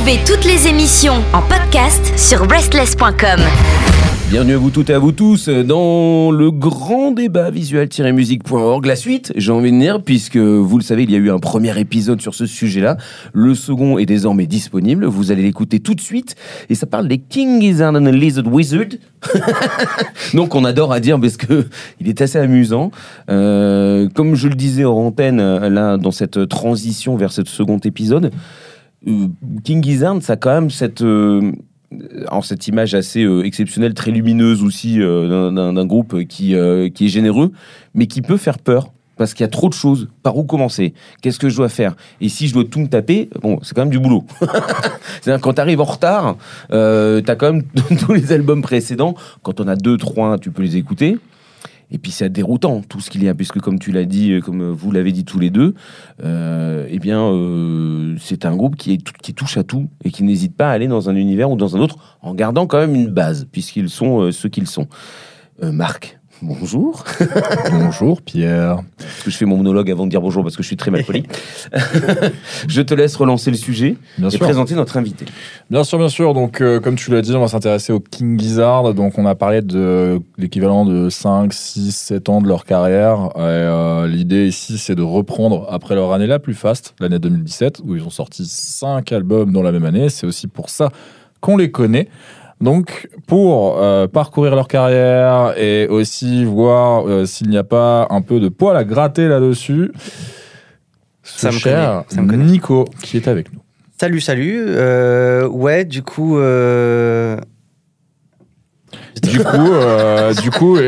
[0.00, 3.38] Retrouvez toutes les émissions en podcast sur restless.com.
[4.30, 8.86] Bienvenue à vous toutes et à vous tous dans le grand débat visuel-musique.org.
[8.86, 11.38] La suite, j'ai envie de dire, puisque vous le savez, il y a eu un
[11.38, 12.96] premier épisode sur ce sujet-là.
[13.34, 15.04] Le second est désormais disponible.
[15.04, 16.34] Vous allez l'écouter tout de suite.
[16.70, 18.86] Et ça parle des King Gizzard and the Lizard Wizard.
[20.32, 21.66] Donc on adore à dire parce que
[22.00, 22.90] il est assez amusant.
[23.28, 28.26] Euh, comme je le disais en antenne, là, dans cette transition vers ce second épisode,
[28.26, 28.38] euh,
[29.64, 31.02] King Gizzard, ça a quand même cette...
[31.02, 31.52] Euh,
[32.30, 37.06] en cette image assez euh, exceptionnelle, très lumineuse aussi euh, d'un- groupe qui, euh, qui
[37.06, 37.50] est généreux,
[37.94, 38.92] mais qui peut faire peur.
[39.16, 40.08] Parce qu'il y a trop de choses.
[40.22, 40.94] Par où commencer?
[41.20, 41.94] Qu'est-ce que je dois faire?
[42.20, 44.24] Et si je dois tout me taper, bon, c'est quand même du boulot.
[45.20, 46.36] C'est-à-dire quand tu arrives en retard,
[46.72, 47.64] euh, tu as quand même
[48.06, 49.14] tous les albums précédents.
[49.42, 51.18] Quand on a deux, trois, tu peux les écouter.
[51.92, 54.40] Et puis c'est déroutant tout ce qu'il y a, puisque comme tu l'as dit, euh,
[54.40, 55.74] comme vous l'avez dit tous les deux,
[56.22, 60.70] euh, eh bien euh, c'est un groupe qui, touche à tout et qui n'hésite pas
[60.70, 63.46] à aller dans un univers ou dans un autre en gardant quand même une base,
[63.50, 64.88] puisqu'ils sont euh, ceux qu'ils sont.
[65.62, 67.04] Euh, Marc, bonjour.
[67.70, 68.80] Bonjour Pierre.
[68.98, 70.90] Parce que je fais mon monologue avant de dire bonjour parce que je suis très
[70.90, 71.24] mal poli.
[72.68, 74.40] je te laisse relancer le sujet Bien et sûr.
[74.40, 75.26] présenter notre invité.
[75.70, 76.34] Bien sûr, bien sûr.
[76.34, 78.94] Donc, euh, comme tu l'as dit, on va s'intéresser au King Gizzard.
[78.94, 83.30] Donc, on a parlé de l'équivalent de 5, 6, 7 ans de leur carrière.
[83.36, 87.94] Euh, L'idée ici, c'est de reprendre après leur année la plus faste, l'année 2017, où
[87.96, 90.08] ils ont sorti 5 albums dans la même année.
[90.08, 90.90] C'est aussi pour ça
[91.40, 92.08] qu'on les connaît.
[92.60, 98.20] Donc, pour euh, parcourir leur carrière et aussi voir euh, s'il n'y a pas un
[98.20, 99.92] peu de poil à gratter là-dessus,
[101.22, 102.36] ce Ça cher ça me.
[102.36, 103.60] Nico qui est avec nous.
[103.98, 104.62] Salut, salut.
[104.66, 106.38] Euh, ouais, du coup.
[109.22, 109.70] Du coup,
[110.42, 110.78] du coup,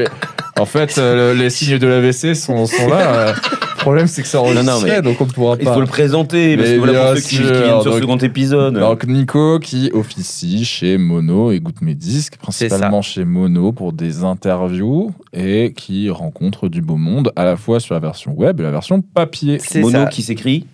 [0.58, 3.34] en fait, le- les signes de l'AVC sont, sont là.
[3.82, 5.74] Le problème, c'est que ça non, enregistrait, mais donc on ne pourra Il pas.
[5.74, 8.16] faut le présenter, parce Mais que voilà pour ceux qui, qui viennent sur ce second
[8.16, 8.78] épisode.
[8.78, 15.12] Donc Nico qui officie chez Mono, écoute mes disques, principalement chez Mono pour des interviews
[15.32, 18.70] et qui rencontre du beau monde à la fois sur la version web et la
[18.70, 19.58] version papier.
[19.58, 20.06] C'est Mono ça.
[20.06, 20.66] qui s'écrit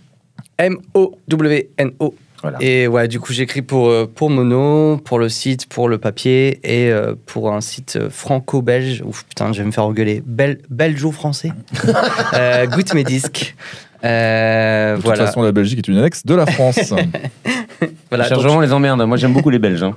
[0.59, 2.15] M-O-W-N-O.
[2.43, 2.59] Voilà.
[2.60, 6.60] Et ouais, du coup, j'écris pour, euh, pour Mono, pour le site, pour le papier
[6.62, 9.03] et euh, pour un site euh, franco-belge.
[9.04, 10.22] Ouf, putain, je vais me faire engueuler.
[10.25, 11.53] Bel, belgeo-français.
[12.34, 13.56] euh, goûte mes disques.
[14.04, 15.26] Euh, De toute voilà.
[15.26, 16.78] façon, la Belgique est une annexe de la France.
[18.10, 18.28] voilà.
[18.28, 19.03] Vraiment les emmerdes.
[19.03, 19.82] Moi, j'aime beaucoup les Belges.
[19.82, 19.97] hein.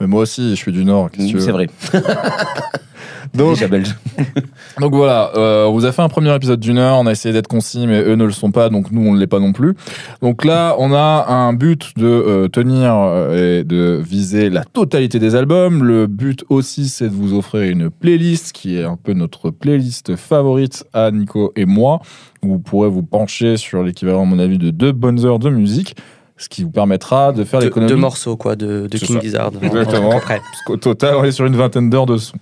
[0.00, 1.10] Mais moi aussi, je suis du Nord.
[1.10, 1.68] qu'est-ce que tu veux C'est vrai.
[3.34, 3.94] Donc, Déjà belge.
[4.80, 7.32] Donc voilà, euh, on vous a fait un premier épisode d'une heure, on a essayé
[7.32, 9.52] d'être concis, mais eux ne le sont pas, donc nous on ne l'est pas non
[9.52, 9.74] plus.
[10.22, 15.18] Donc là, on a un but de euh, tenir euh, et de viser la totalité
[15.18, 15.84] des albums.
[15.84, 20.16] Le but aussi, c'est de vous offrir une playlist qui est un peu notre playlist
[20.16, 22.00] favorite à Nico et moi,
[22.42, 25.50] où vous pourrez vous pencher sur l'équivalent, à mon avis, de deux bonnes heures de
[25.50, 25.96] musique,
[26.38, 27.90] ce qui vous permettra de faire l'économie.
[27.90, 29.20] deux morceaux, quoi, de, de King.
[29.20, 29.52] Gizzard.
[29.60, 30.18] Exactement.
[30.20, 30.38] Près.
[30.38, 32.36] Parce qu'au total, on est sur une vingtaine d'heures de son.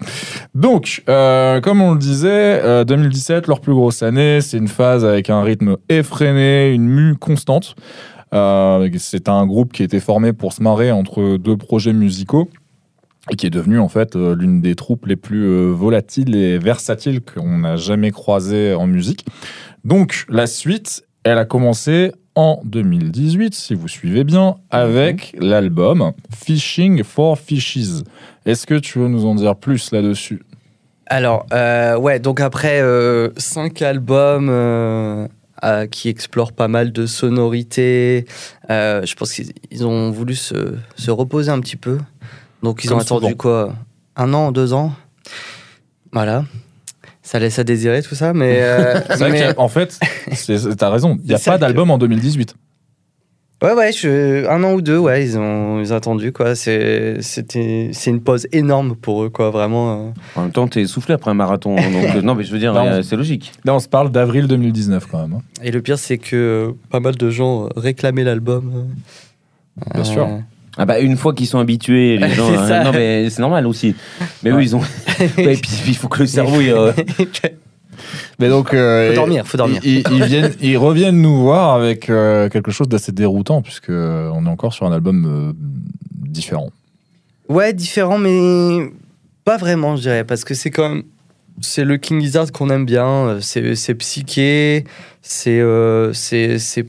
[0.55, 5.05] Donc, euh, comme on le disait, euh, 2017, leur plus grosse année, c'est une phase
[5.05, 7.75] avec un rythme effréné, une mue constante.
[8.35, 12.49] Euh, c'est un groupe qui a été formé pour se marrer entre deux projets musicaux
[13.31, 16.59] et qui est devenu en fait euh, l'une des troupes les plus euh, volatiles et
[16.59, 19.25] versatiles qu'on a jamais croisées en musique.
[19.85, 27.03] Donc, la suite, elle a commencé en 2018, si vous suivez bien, avec l'album Fishing
[27.03, 28.05] for Fishes.
[28.45, 30.45] Est-ce que tu veux nous en dire plus là-dessus?
[31.07, 35.27] Alors, euh, ouais, donc après euh, cinq albums euh,
[35.91, 38.25] qui explorent pas mal de sonorités,
[38.69, 41.99] je pense qu'ils ils ont voulu se, se reposer un petit peu.
[42.63, 43.75] Donc, ils Comme ont attendu quoi?
[44.15, 44.93] Un an, deux ans?
[46.13, 46.45] Voilà.
[47.27, 48.59] Ça laisse à désirer tout ça, mais.
[48.63, 49.99] euh, C'est vrai mais- qu'en fait,
[50.79, 52.55] t'as raison, il n'y a pas d'album en 2018.
[53.65, 56.55] Ouais, ouais, je- un an ou deux, ouais, ils ont, ils ont attendu, quoi.
[56.55, 59.93] C'est c'était- c'est une pause énorme pour eux, quoi, vraiment.
[59.93, 60.11] euh.
[60.37, 61.75] En même temps, t'es essoufflé après un marathon.
[61.75, 61.85] donc,
[62.17, 63.53] euh, non, mais je veux dire, euh, c'est logique.
[63.65, 65.33] Là, on se parle d'avril 2019 quand même.
[65.39, 65.43] hein.
[65.65, 68.71] Et le pire, c'est que pas mal de gens réclamaient l'album.
[68.77, 69.93] euh.
[69.95, 70.29] Bien sûr.
[70.79, 72.49] Ah bah une fois qu'ils sont habitués, les gens.
[72.49, 72.85] C'est euh, ça.
[72.85, 73.95] non mais c'est normal aussi.
[74.43, 74.59] Mais Ouais.
[74.59, 74.81] eux ils ont.
[75.39, 76.61] Ouais, et puis il faut que le cerveau.
[76.61, 76.93] il, euh,
[78.39, 79.81] Mais donc, euh, Faut dormir, faut dormir.
[79.83, 84.31] Ils, ils viennent, ils reviennent nous voir avec euh, quelque chose d'assez déroutant, puisque euh,
[84.35, 85.53] on est encore sur un album euh,
[86.29, 86.71] différent.
[87.49, 88.91] Ouais, différent, mais
[89.45, 91.03] pas vraiment, je dirais, parce que c'est quand même.
[91.61, 94.85] C'est le King Gizzard qu'on aime bien, euh, c'est psyché,
[95.23, 96.13] c'est euh,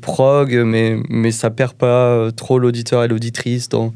[0.02, 3.94] prog, mais, mais ça perd pas euh, trop l'auditeur et l'auditrice dans,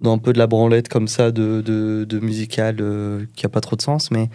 [0.00, 3.60] dans un peu de la branlette comme ça de, de, musical euh, qui a pas
[3.60, 4.10] trop de sens.
[4.10, 4.28] Mais,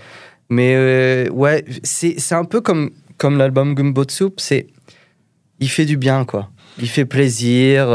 [0.49, 4.39] mais ouais, c'est un peu comme, comme l'album Gumbo Soup,
[5.59, 6.49] il fait du bien, quoi.
[6.79, 7.87] Il fait plaisir.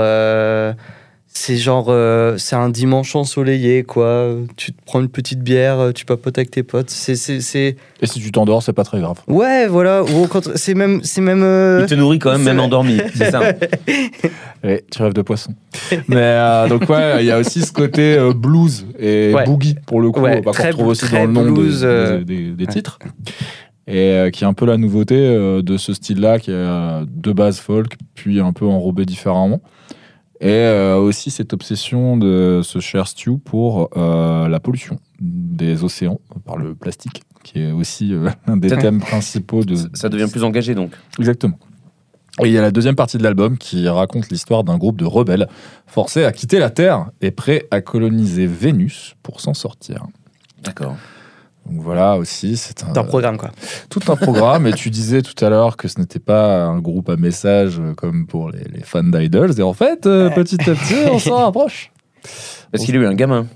[1.32, 4.34] C'est genre, euh, c'est un dimanche ensoleillé, quoi.
[4.56, 6.90] Tu te prends une petite bière, euh, tu papotes avec tes potes.
[6.90, 7.76] C'est, c'est, c'est...
[8.02, 9.20] Et si tu t'endors, c'est pas très grave.
[9.28, 10.02] Ouais, voilà.
[10.02, 11.42] Ou au contraire, c'est même, c'est même.
[11.44, 12.98] euh, Il te nourrit quand même, c'est même endormi.
[13.14, 13.40] C'est ça.
[14.64, 15.54] Et tu rêves de poisson.
[16.08, 19.44] Mais euh, donc ouais, il y a aussi ce côté euh, blues et Ouais.
[19.44, 21.50] boogie pour le coup, Ouais, bah, qu'on très retrouve bl- aussi dans le nom des-
[21.52, 22.72] blues, des, euh, des- des ouais.
[22.72, 22.98] titres.
[23.86, 27.04] Et euh, qui est un peu la nouveauté euh, de ce style-là, qui est euh,
[27.08, 29.60] de base folk, puis un peu enrobé différemment.
[30.40, 36.18] Et euh, aussi cette obsession de ce cher Stu pour euh, la pollution des océans
[36.46, 40.42] par le plastique, qui est aussi euh, un des thèmes principaux de, Ça devient plus
[40.42, 40.92] engagé donc.
[41.18, 41.58] Exactement.
[42.42, 45.04] Et il y a la deuxième partie de l'album qui raconte l'histoire d'un groupe de
[45.04, 45.46] rebelles
[45.86, 50.06] forcés à quitter la Terre et prêts à coloniser Vénus pour s'en sortir.
[50.62, 50.96] D'accord.
[51.66, 53.50] Donc voilà aussi, c'est un, un programme, quoi.
[53.90, 54.66] tout un programme.
[54.66, 57.94] et tu disais tout à l'heure que ce n'était pas un groupe à message euh,
[57.94, 59.58] comme pour les, les fans d'idols.
[59.58, 61.92] Et en fait, euh, petit à petit, on s'en rapproche.
[62.72, 63.46] Parce qu'il a eu un gamin.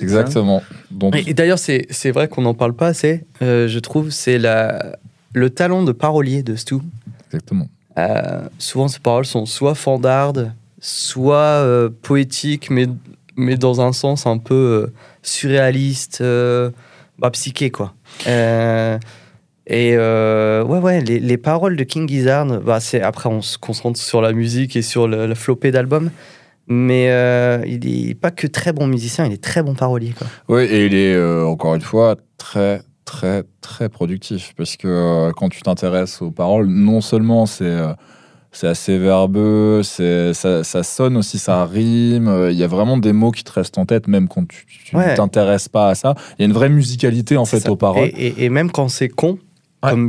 [0.00, 0.62] Exactement.
[0.90, 3.24] Donc, Et, et d'ailleurs, c'est, c'est vrai qu'on n'en parle pas assez.
[3.42, 4.96] euh, je trouve, c'est la,
[5.32, 6.76] le talent de parolier de Stu.
[7.26, 7.68] exactement.
[7.98, 12.86] Euh, souvent, ces paroles sont soit fandardes, soit euh, poétiques, mais,
[13.36, 16.70] mais dans un sens un peu euh, surréaliste, euh,
[17.18, 17.94] bah, psyché, quoi.
[18.26, 18.98] Euh,
[19.66, 23.98] et euh, ouais, ouais, les, les paroles de King Gizzard, bah, après, on se concentre
[23.98, 26.10] sur la musique et sur le, la flopée d'albums.
[26.68, 30.14] Mais euh, il est pas que très bon musicien, il est très bon parolier.
[30.16, 30.26] Quoi.
[30.48, 35.60] Oui, et il est encore une fois très très très productif parce que quand tu
[35.62, 37.76] t'intéresses aux paroles, non seulement c'est
[38.52, 42.28] c'est assez verbeux, c'est ça, ça sonne aussi, ça rime.
[42.28, 44.66] euh, Il y a vraiment des mots qui te restent en tête même quand tu,
[44.66, 45.10] tu Ouais.
[45.12, 46.14] ne t'intéresses pas à ça.
[46.38, 47.70] Il y a une vraie musicalité en fait ça.
[47.70, 48.08] aux paroles.
[48.14, 49.38] Et, et- et même quand c'est con,
[49.82, 49.90] Ouais.
[49.90, 50.08] comme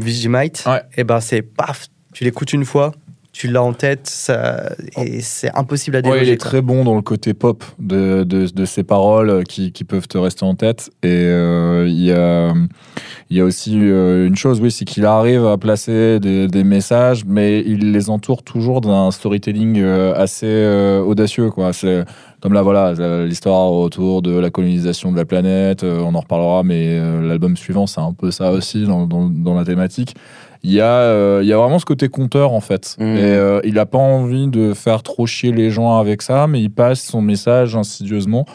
[0.67, 0.81] Ouais.
[0.97, 2.91] et ben c'est paf, tu l'écoutes une fois,
[3.31, 6.31] tu l'as en tête, ça, et c'est impossible à Ouais, il déloger.
[6.33, 6.49] est quoi.
[6.51, 10.07] très bon dans le côté pop de, de, de ces paroles euh, qui, qui peuvent
[10.07, 10.91] te rester en tête.
[11.01, 12.53] Et euh, il y, a,
[13.33, 16.63] il y a aussi euh, une chose, oui, c'est qu'il arrive à placer des, des
[16.63, 21.49] messages, mais il les entoure toujours d'un storytelling euh, assez euh, audacieux.
[21.49, 21.73] Quoi.
[21.73, 22.05] C'est
[22.41, 22.93] comme là, voilà,
[23.25, 28.01] l'histoire autour de la colonisation de la planète, on en reparlera, mais l'album suivant, c'est
[28.01, 30.13] un peu ça aussi dans, dans, dans la thématique.
[30.65, 32.95] Il y, a, euh, il y a vraiment ce côté conteur en fait.
[32.99, 33.17] Mhm.
[33.17, 36.61] Et euh, il n'a pas envie de faire trop chier les gens avec ça, mais
[36.61, 38.45] il passe son message insidieusement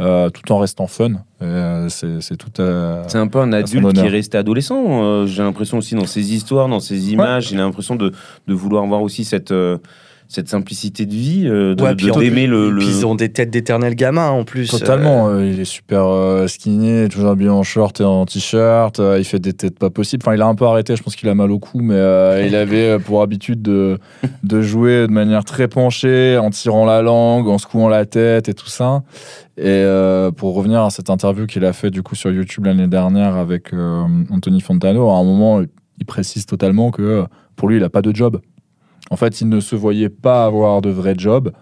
[0.00, 1.12] euh, tout en restant fun.
[1.44, 3.02] Euh, c'est tout à.
[3.08, 4.82] C'est un peu un adulte qui est resté adolescent.
[5.04, 8.12] euh, J'ai l'impression aussi dans ses histoires, dans ses images, j'ai l'impression de,
[8.46, 9.78] de vouloir avoir aussi cette, euh,
[10.34, 12.66] cette simplicité de vie, euh, de Ouais, de- puis en- d'aimer le.
[12.66, 14.68] et le- puis ils ont des têtes d'éternels gamins en plus.
[14.70, 19.18] Totalement, euh, il est super euh, skinny, toujours habillé en short et en t-shirt, euh,
[19.18, 20.22] il fait des têtes pas possibles.
[20.26, 22.44] Enfin, il a un peu arrêté, je pense qu'il a mal au cou, mais euh,
[22.46, 23.98] il avait euh, pour habitude de,
[24.42, 28.54] de jouer de manière très penchée, en tirant la langue, en secouant la tête et
[28.54, 29.02] tout ça.
[29.56, 32.88] Et euh, pour revenir à cette interview qu'il a fait du coup sur YouTube l'année
[32.88, 35.60] dernière avec euh, Anthony Fontano, à un moment,
[35.98, 37.22] il précise totalement que euh,
[37.54, 38.40] pour lui, il n'a pas de job.
[39.14, 41.52] En fait, il ne se voyait pas avoir de vrai job.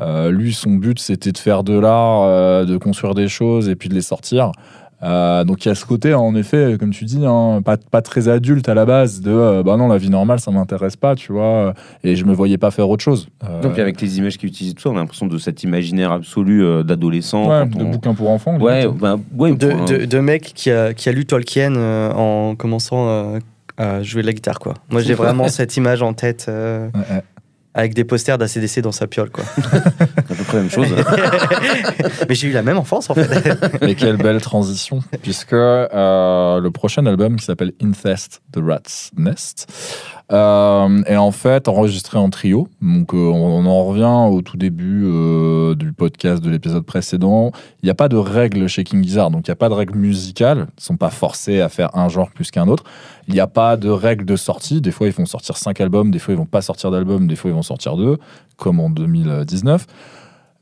[0.00, 3.74] Euh, lui, son but, c'était de faire de l'art, euh, de construire des choses et
[3.74, 4.52] puis de les sortir.
[5.02, 8.00] Euh, donc il y a ce côté, en effet, comme tu dis, hein, pas, pas
[8.00, 11.16] très adulte à la base, de euh, bah non, la vie normale, ça m'intéresse pas,
[11.16, 11.74] tu vois,
[12.04, 13.26] et je me voyais pas faire autre chose.
[13.42, 16.12] Euh, Donc avec les images qu'il utilise, tout ça, on a l'impression de cet imaginaire
[16.12, 17.48] absolu euh, d'adolescent.
[17.50, 18.56] ouais, de on- bouquins pour enfants.
[18.58, 21.74] Ouais, bah, ouais, de, pour un- de, de mec qui a, qui a lu Tolkien
[21.74, 23.06] euh, en commençant
[23.80, 24.58] euh, jouer de la guitare.
[24.58, 24.74] Quoi.
[24.90, 27.22] Moi j'ai vraiment cette image en tête euh, Ouais, ouais.
[27.74, 29.30] avec des posters d'ACDC dans sa piole.
[29.30, 29.44] Quoi.
[29.72, 30.88] à peu près la même chose.
[32.28, 33.48] Mais j'ai eu la même enfance en fait.
[33.82, 39.66] Et quelle belle transition, puisque euh, le prochain album qui s'appelle Incest The Rat's Nest
[40.32, 42.68] euh, est en fait enregistré en trio.
[42.80, 47.52] Donc euh, on, en revient au tout début euh, du podcast de l'épisode précédent.
[47.82, 49.74] Il n'y a pas de règles chez King Gizzard, donc il n'y a pas de
[49.74, 50.58] règles musicales.
[50.58, 52.84] Ils ne sont pas forcés à faire un genre plus qu'un autre.
[53.28, 54.80] Il n'y a pas de règles de sortie.
[54.80, 57.36] Des fois, ils vont sortir cinq albums, des fois, ils vont pas sortir d'album, des
[57.36, 58.16] fois, ils vont sortir deux,
[58.56, 59.86] comme en 2019.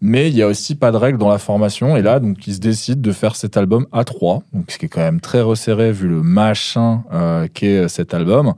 [0.00, 1.96] Mais il y a aussi pas de règles dans la formation.
[1.96, 4.42] Et là, donc, ils se décident de faire cet album à trois.
[4.52, 7.04] Donc, ce qui est quand même très resserré vu le machin
[7.54, 8.54] qu'est cet album.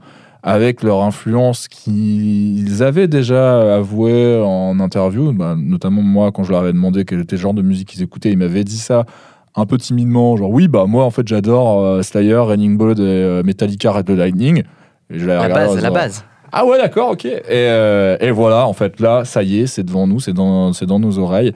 [0.47, 5.33] Avec leur influence qu'ils avaient déjà avoué en interview.
[5.33, 8.03] Bah, notamment moi, quand je leur avais demandé quel était le genre de musique qu'ils
[8.03, 9.05] écoutaient, ils m'avaient dit ça
[9.55, 10.37] un peu timidement.
[10.37, 14.05] Genre, oui, bah, moi, en fait, j'adore euh, Slayer, Raining Blood et euh, Metallica, Red
[14.05, 14.63] the Lightning.
[15.09, 16.23] Et je La base, la base.
[16.51, 17.25] ah ouais, d'accord, ok.
[17.25, 20.73] Et, euh, et voilà, en fait, là, ça y est, c'est devant nous, c'est dans,
[20.73, 21.53] c'est dans nos oreilles.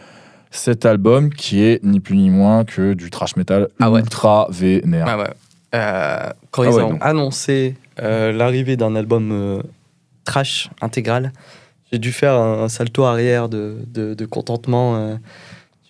[0.49, 3.99] Cet album qui est ni plus ni moins que du trash metal Ah ouais.
[3.99, 5.05] ultra vénère.
[5.07, 5.29] Ah ouais.
[5.75, 6.99] Euh, quand Ah ils ouais, ont donc.
[7.05, 9.61] annoncé l'arrivée d'un album euh,
[10.25, 11.31] trash intégral,
[11.91, 14.95] j'ai dû faire un, un salto arrière de, contentement.
[14.95, 15.15] euh.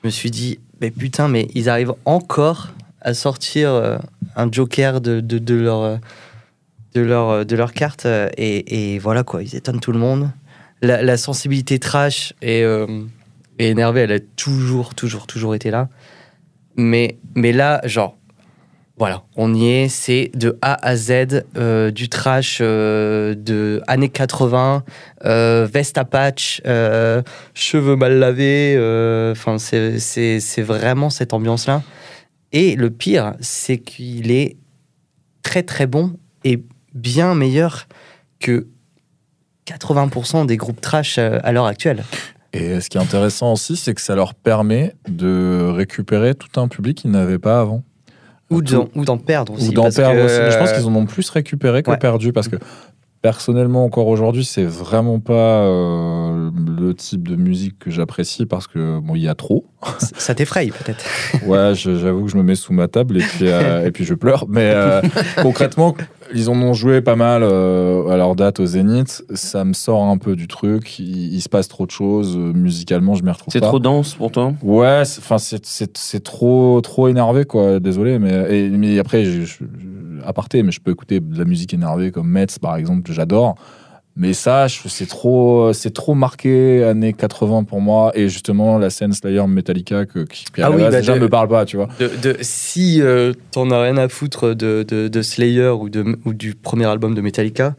[0.01, 2.69] je me suis dit, mais putain, mais ils arrivent encore
[3.01, 3.97] à sortir euh,
[4.35, 5.21] un joker de,
[5.53, 5.97] leur, euh,
[6.93, 8.05] de, leur, euh, de leur carte.
[8.05, 10.31] euh, Et, voilà quoi, ils étonnent tout le monde.
[10.81, 12.87] La, sensibilité trash et, euh,
[13.57, 15.89] et énervée, elle a toujours, toujours, toujours été là.
[16.77, 18.15] Mais, mais là, genre,
[18.99, 24.09] voilà, on y est, c'est de A à Z, euh, du trash euh, de années
[24.09, 24.83] 80,
[25.25, 27.21] euh, veste à patch, euh,
[27.53, 28.75] cheveux mal lavés,
[29.31, 31.81] enfin, c'est- vraiment cette ambiance-là.
[32.51, 34.57] Et le pire, c'est qu'il est
[35.43, 36.61] très très bon et
[36.93, 37.87] bien meilleur
[38.39, 38.67] que
[39.65, 42.03] 80% des groupes trash à l'heure actuelle.
[42.51, 46.67] Et ce qui est intéressant aussi, c'est que ça leur permet de récupérer tout un
[46.67, 47.83] public qu'ils n'avaient pas avant.
[48.49, 49.69] Ou d'en perdre aussi.
[49.69, 50.39] Ou d'en perdre que, aussi.
[50.39, 51.97] Mais je pense qu'ils en ont plus récupéré que ouais.
[51.97, 52.57] perdu parce que
[53.21, 56.28] personnellement, encore aujourd'hui, c'est vraiment pas euh,
[56.77, 59.65] le type de musique que j'apprécie parce que bon, il y a trop.
[60.01, 61.03] Ça t'effraie peut-être.
[61.45, 64.03] Ouais, je- j'avoue que je me mets sous ma table et puis, euh, et puis
[64.05, 64.45] je pleure.
[64.49, 65.01] Mais euh,
[65.41, 65.95] concrètement,
[66.33, 69.23] ils en ont joué pas mal euh, à leur date au Zénith.
[69.33, 70.99] Ça me sort un peu du truc.
[70.99, 72.35] Il, il se passe trop de choses.
[72.37, 73.67] Musicalement, je m'y retrouve C'est pas.
[73.67, 74.53] trop dense pour toi?
[74.61, 77.79] Ouais, c'est- enfin c'est c'est c'est trop trop énervé quoi.
[77.79, 81.45] Désolé, mais et- mais après je, je- je- aparté, mais je peux écouter de la
[81.45, 83.55] musique énervée comme Metz par exemple, que j'adore.
[84.21, 89.13] Mais ça, c'est trop c'est trop marqué années 80 pour moi et justement la scène
[89.13, 91.87] Slayer Metallica que qui à Ah oui, bah, déjà de- me parle pas, tu vois.
[91.99, 95.89] De, de- si euh, t'en as rien à foutre de, Slayer ou,
[96.33, 97.75] du premier album de Metallica,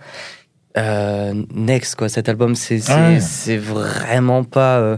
[0.79, 3.19] euh, Next, quoi, cet album, c'est Ah
[3.59, 4.79] vraiment pas.
[4.79, 4.97] euh,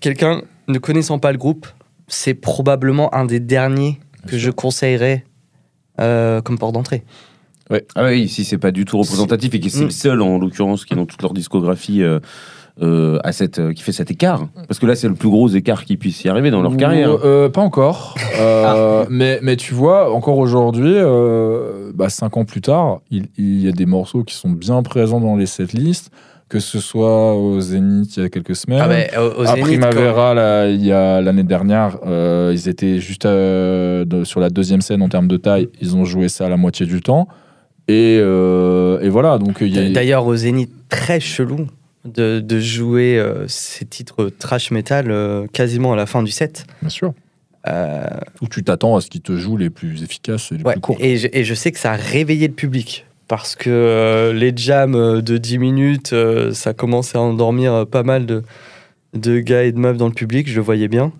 [0.00, 1.66] Quelqu'un ne connaissant pas le groupe,
[2.08, 5.24] c'est probablement un des derniers que je conseillerais
[6.00, 7.02] euh, comme porte d'entrée.
[7.94, 9.84] Ah oui, si c'est pas du tout représentatif et que c'est Mm.
[9.84, 12.18] le seul en l'occurrence qui dans toute leur discographie euh,
[12.82, 14.46] euh, à cette, euh, qui fait cet écart.
[14.66, 17.10] Parce que là c'est le plus gros écart qui puisse y arriver dans leur carrière.
[17.52, 18.14] Pas encore.
[18.38, 20.94] Euh, mais, mais tu vois, encore aujourd'hui,
[21.94, 25.20] bah, cinq ans plus tard, il, il y a des morceaux qui sont bien présents
[25.20, 26.10] dans les setlists,
[26.48, 28.82] que ce soit au Zénith il y a quelques semaines.
[28.82, 32.98] Ah au, au à Zénith, Primavera, là, il y a l'année dernière, euh, ils étaient
[32.98, 35.68] juste de- sur la deuxième scène en termes de taille.
[35.80, 37.28] Ils ont joué ça à la moitié du temps.
[37.90, 39.90] Et, euh, et voilà, donc il y a.
[39.90, 41.66] D'ailleurs, au Zénith, très chelou
[42.04, 46.66] de, de jouer euh, ces titres trash metal euh, quasiment à la fin du set.
[46.82, 47.12] Bien sûr.
[47.68, 48.06] Euh,
[48.40, 50.80] Où tu t'attends à ce qu'ils te jouent les plus efficaces et les Ouais, plus
[50.80, 50.96] courts.
[51.00, 53.06] et, je, et je sais que ça a réveillé le public.
[53.28, 58.24] Parce que euh, les jams de 10 minutes, euh, ça commençait à endormir pas mal
[58.26, 58.42] de,
[59.14, 61.12] de gars et de meufs dans le public, je le voyais bien.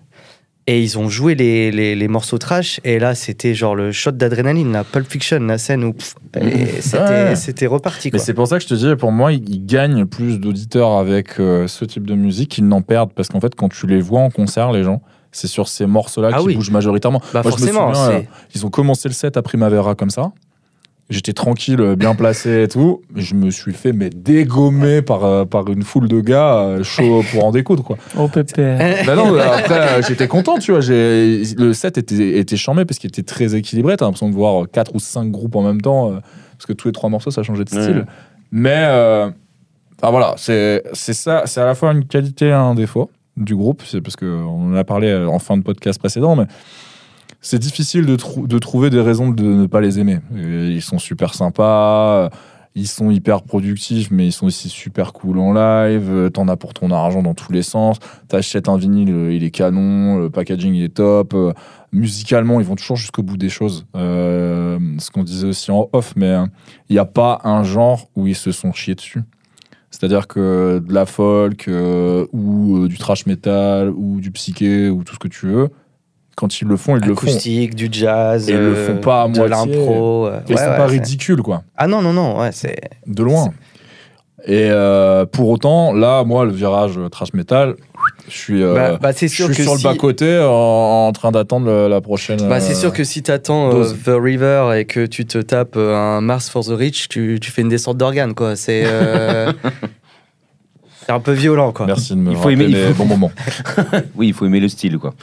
[0.67, 4.11] Et ils ont joué les, les, les morceaux trash, et là c'était genre le shot
[4.11, 7.67] d'adrénaline, la Pulp Fiction, la scène où c'était Ouais.
[7.67, 8.09] reparti.
[8.13, 11.39] Mais c'est pour ça que je te dis, pour moi, ils gagnent plus d'auditeurs avec
[11.39, 13.11] euh, ce type de musique qu'ils n'en perdent.
[13.13, 15.01] Parce qu'en fait, quand tu les vois en concert, les gens,
[15.31, 16.55] c'est sur ces morceaux-là Ah qui oui.
[16.55, 17.21] bougent majoritairement.
[17.33, 20.09] Bah Moi, je me forcément, souviens, c'est- Ils ont commencé le set à Primavera comme
[20.11, 20.31] ça.
[21.11, 23.01] J'étais tranquille, euh, bien placé et tout.
[23.15, 27.21] Je me suis fait mais dégommer par, euh, par une foule de gars euh, chauds
[27.31, 27.83] pour en découdre.
[27.83, 27.97] Quoi.
[28.17, 28.79] Oh pépère.
[29.05, 30.81] Bah non, après, euh, j'étais content, tu vois.
[30.81, 33.97] j'ai- Le set était, était charmé parce qu'il était très équilibré.
[33.97, 36.13] T'as l'impression de voir 4 ou 5 groupes en même temps.
[36.57, 37.81] parce que tous les trois morceaux, ça changeait de Ouais.
[37.83, 38.05] style.
[38.51, 39.29] Mais, euh,
[40.01, 41.43] enfin, voilà, c'est c'est ça.
[41.45, 43.81] C'est à la fois une qualité et un défaut du groupe.
[43.85, 46.45] C'est parce qu'on en a parlé en fin de podcast précédent, mais
[47.41, 50.19] c'est difficile de, trou- de trouver des raisons de ne pas les aimer.
[50.37, 52.29] Et Ils sont super sympas.
[52.73, 56.07] Ils sont hyper productifs, mais ils sont aussi super cool en live.
[56.09, 57.97] Euh, T'en as pour ton argent dans tous les sens.
[58.29, 60.17] T'achètes un vinyle, euh, il est canon.
[60.19, 61.33] Le packaging, il est top.
[61.33, 61.51] Euh,
[61.91, 63.85] Musicalement, ils vont toujours jusqu'au bout des choses.
[63.97, 66.45] Euh, ce qu'on disait aussi en off, mais euh,
[66.87, 69.21] il n'y a pas un genre où ils se sont chiés dessus.
[69.89, 75.03] C'est-à-dire que de la folk euh, ou euh, du trash metal ou du psyché ou
[75.03, 75.67] tout ce que tu veux,
[76.41, 77.27] quand ils le font, ils le font.
[77.27, 79.47] acoustique, du jazz, Et ils le euh, font pas à de moitié.
[79.77, 80.27] l'impro.
[80.27, 81.63] euh, Et ouais, c'est ouais, pas ridicule, quoi.
[81.77, 82.75] Ah non, non, non, ouais, c'est.
[83.07, 83.53] De loin.
[84.47, 87.75] Et euh, pour autant, là, moi, le virage trash metal,
[88.27, 91.07] je suis, euh, Bah, bah, c'est je sûr suis que sur si- le bas-côté en,
[91.07, 92.39] en train d'attendre la prochaine.
[92.49, 93.83] Bah, c'est euh, sûr que si t'attends euh.
[94.03, 97.51] The River et que tu te tapes euh, un Mars for the Rich, tu, tu
[97.51, 98.55] fais une descente d'organes, quoi.
[98.55, 99.53] C'est euh,
[101.05, 101.85] c'est un peu violent, quoi.
[101.85, 103.31] Merci de me Il faut aimer- il les faut- bons moments.
[104.15, 105.13] Oui, il faut aimer le style quoi.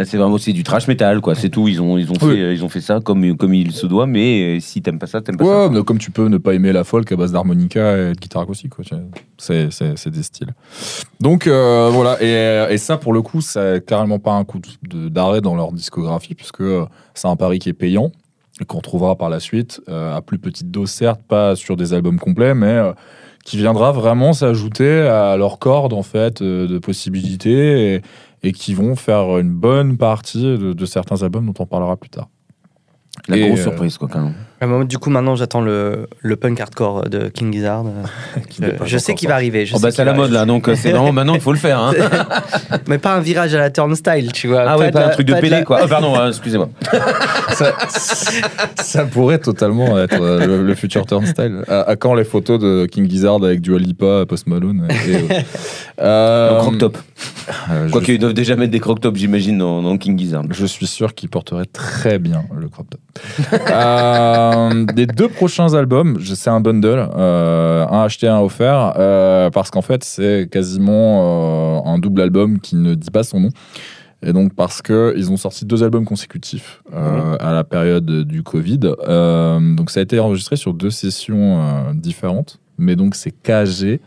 [0.00, 1.68] Là c'est vraiment c'est du trash metal quoi, c'est tout.
[1.68, 2.34] Ils ont ils ont Oui.
[2.36, 4.98] fait euh, ils ont fait ça comme comme il se doit, mais euh, si t'aimes
[4.98, 5.70] pas ça t'aimes pas Ouais, ça.
[5.70, 8.40] mais comme tu peux ne pas aimer la folk à base d'harmonica et de guitare
[8.42, 8.82] acoustique, quoi.
[9.36, 10.54] C'est, c'est, c'est des styles.
[11.20, 15.08] Donc euh, voilà, et, et ça pour le coup, c'est carrément pas un coup de-
[15.10, 18.10] d'arrêt dans leur discographie, puisque euh, c'est un pari qui est payant
[18.62, 21.92] et qu'on retrouvera par la suite, euh, à plus petite dose certes, pas sur des
[21.92, 22.92] albums complets, mais euh,
[23.44, 28.02] qui viendra vraiment s'ajouter à leur corde en fait euh, de possibilités et,
[28.42, 32.10] et qui vont faire une bonne partie de, de certains albums dont on parlera plus
[32.10, 32.28] tard.
[33.28, 34.34] La Et, grosse euh, surprise, quoi, quand même.
[34.62, 37.84] Moi, Du coup, maintenant, j'attends le, le punk hardcore de King Gizzard.
[38.62, 39.64] Euh, je sais qu'il va arriver.
[39.66, 41.52] je Oh, bah, c'est à la mode, là, donc euh, c'est vraiment maintenant, il faut
[41.52, 41.78] le faire.
[41.80, 41.92] Hein.
[42.88, 44.64] Mais pas un virage à la turnstile, tu vois.
[44.66, 45.80] Ah ouais, de pas un truc de la- quoi.
[45.84, 46.68] Oh, pardon, euh, excusez-moi.
[47.54, 47.72] ça,
[48.82, 51.62] ça pourrait totalement être euh, le, le futur turnstile.
[51.68, 55.40] À, à quand les photos de King Gizzard avec Dua Lipa, Post Malone et, euh,
[56.02, 56.98] euh, croc-top.
[57.70, 60.42] euh, je- Quoique, ils doivent déjà mettre des croc-top, j'imagine, dans, dans King Gizzard.
[60.50, 63.00] Je suis sûr qu'il porterait très bien le crop top.
[64.50, 69.70] Euh, des deux prochains albums, c'est un bundle, euh, un acheté, un offert, euh, parce
[69.70, 73.48] qu'en fait c'est quasiment euh, un double album qui ne dit pas son nom.
[74.22, 78.42] Et donc parce que ils ont sorti deux albums consécutifs euh, à la période du
[78.42, 78.78] Covid.
[78.78, 81.58] Donc ça a été enregistré sur deux sessions
[81.94, 84.00] différentes, mais donc c'est KG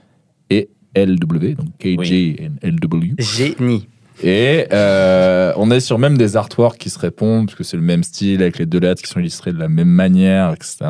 [0.51, 2.35] et LW, donc KG Oui.
[2.61, 3.15] et LW.
[3.17, 3.87] Génie.
[4.23, 7.83] Et euh, on est sur même des artworks qui se répondent, parce que c'est le
[7.83, 10.85] même style, avec les deux lettres qui sont illustrées de la même manière, etc.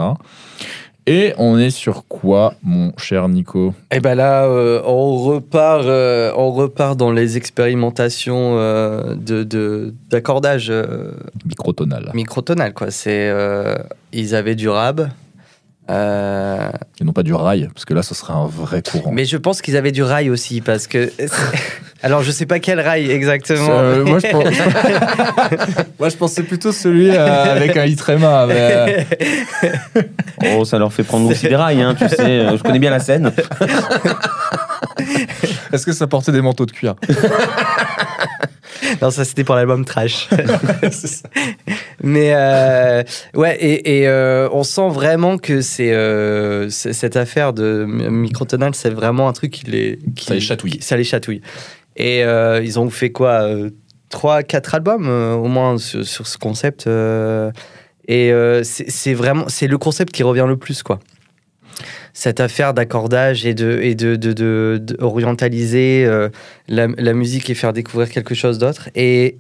[1.06, 3.74] Et on est sur quoi, mon cher Nico?
[3.92, 10.72] Et ben là, euh, on repart, euh, on repart dans les expérimentations euh, de d'accordage
[11.46, 12.12] Microtonal.
[12.14, 12.90] microtonal, quoi.
[12.90, 13.34] C'est,
[14.14, 15.10] ils avaient du rab.
[15.90, 19.12] Euh, Et non pas du rail, parce que là, ce serait un vrai courant.
[19.12, 21.12] mais je pense qu'ils avaient du rail aussi, parce que.
[22.06, 23.68] Alors, je sais pas quel rail exactement.
[23.70, 24.44] Euh, moi, je pense-
[26.00, 28.46] moi, je pensais plutôt celui euh, avec un Itrema.
[28.48, 29.08] Mais...
[30.58, 32.20] Oh, ça leur fait prendre aussi des rails, hein, tu sais.
[32.22, 33.32] euh, Je connais bien la scène.
[35.72, 36.96] Est-ce que ça portait des manteaux de cuir?
[39.02, 40.30] Non, ça c'était pour l'album Trash.
[42.04, 47.86] Mais euh, ouais, et, et, euh, on sent vraiment que c'est euh, cette affaire de
[47.88, 50.72] mi- microtonal, c'est vraiment un truc qui les, qui, Ça les chatouille.
[50.72, 51.42] qui- ça les chatouille.
[51.96, 53.70] Et euh, ils ont fait quoi euh,
[54.10, 56.86] Trois, quatre albums euh, au moins sur, sur ce concept.
[56.88, 57.52] euh,
[58.08, 61.00] et euh, c'est c'est vraiment c'est le concept qui revient le plus quoi.
[62.14, 66.30] Cette affaire d'accordage et de et de, de, de- orientaliser euh,
[66.68, 68.90] la, musique et faire découvrir quelque chose d'autre.
[68.96, 69.38] Et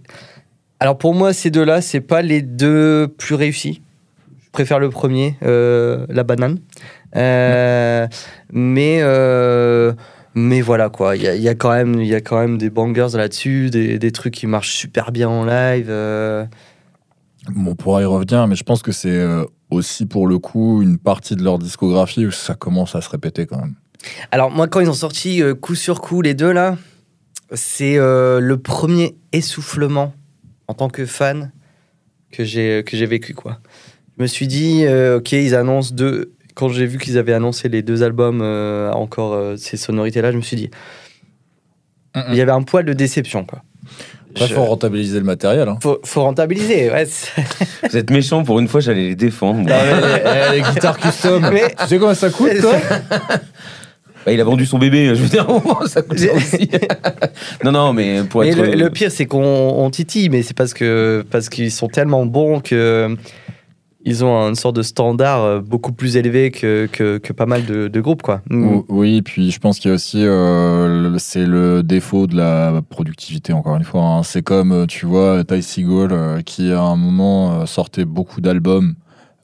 [0.79, 3.83] alors pour moi, ces deux-là, c'est pas les deux plus réussis.
[4.43, 6.59] Je préfère le premier, euh, la banane.
[7.15, 8.07] Euh,
[8.51, 9.01] mais
[10.35, 13.15] mais voilà quoi, il y a, quand même il y a quand même des bangers
[13.15, 15.91] là-dessus, des, des trucs qui marchent super bien en live.
[17.49, 19.23] Bon, on pourra y revenir, mais je pense que c'est
[19.73, 23.45] aussi pour le coup une partie de leur discographie où ça commence à se répéter
[23.45, 23.75] quand même.
[24.31, 26.77] Alors moi, quand ils ont sorti euh, coup sur coup les deux là,
[27.53, 30.13] c'est euh, le premier essoufflement
[30.67, 31.51] en tant que fan
[32.31, 33.59] que j'ai que j'ai vécu quoi.
[34.17, 36.33] Je me suis dit euh, ok ils annoncent deux.
[36.55, 40.31] Quand j'ai vu qu'ils avaient annoncé les deux albums euh, encore euh, ces sonorités là,
[40.31, 40.69] je me suis dit
[42.29, 43.63] il y avait un poil de déception quoi.
[44.35, 45.67] Je- faut rentabiliser le matériel.
[45.67, 45.77] Hein.
[45.81, 46.89] faut, faut rentabiliser.
[46.91, 47.05] Ouais,
[47.89, 49.59] Vous êtes méchants, pour une fois, j'allais les défendre.
[49.61, 49.71] moi.
[50.53, 51.47] les, guitares custom.
[51.51, 52.73] Mais- Tu sais combien ça coûte, toi
[54.25, 55.45] Bah, il a vendu son bébé, je veux dire,
[55.87, 56.69] ça coûte ça aussi.
[57.63, 58.57] non, non, mais pour Mais être.
[58.61, 62.25] le, le pire, c'est qu'on on titille, mais c'est parce que parce qu'ils sont tellement
[62.25, 63.17] bons que
[64.05, 67.65] ils ont une sorte de standard euh, beaucoup plus élevé que, que, que pas mal
[67.65, 68.41] de, de groupes, quoi.
[68.51, 72.81] Ou- Oui, puis je pense qu'il y a aussi, euh, c'est le défaut de la
[72.89, 74.01] productivité, encore une fois.
[74.03, 74.23] hein.
[74.23, 78.95] C'est comme, euh, tu vois, Ty Seagull, euh, qui à un moment sortait beaucoup d'albums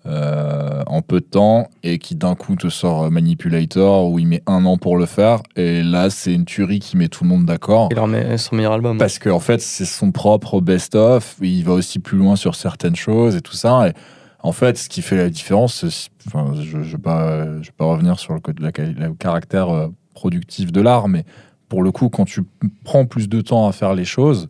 [0.05, 4.41] euh, en peu de temps et qui d'un coup te sort Manipulator où il met
[4.47, 5.41] un an pour le faire.
[5.55, 7.89] Et là, c'est une tuerie qui met tout le monde d'accord.
[7.91, 8.97] Il leur met son meilleur album.
[8.97, 11.35] Parce qu'en fait, c'est son propre best-of.
[11.41, 13.89] Il va aussi plus loin sur certaines choses et tout ça.
[13.89, 13.93] Et
[14.41, 15.83] en fait, ce qui fait la différence,
[16.27, 18.71] enfin, je ne vais, pas- je vais pas revenir sur le, co- la-
[19.07, 21.25] le caractère euh, productif de l'art, mais
[21.67, 22.41] pour le coup, quand tu
[22.83, 24.47] prends plus de temps à faire les choses,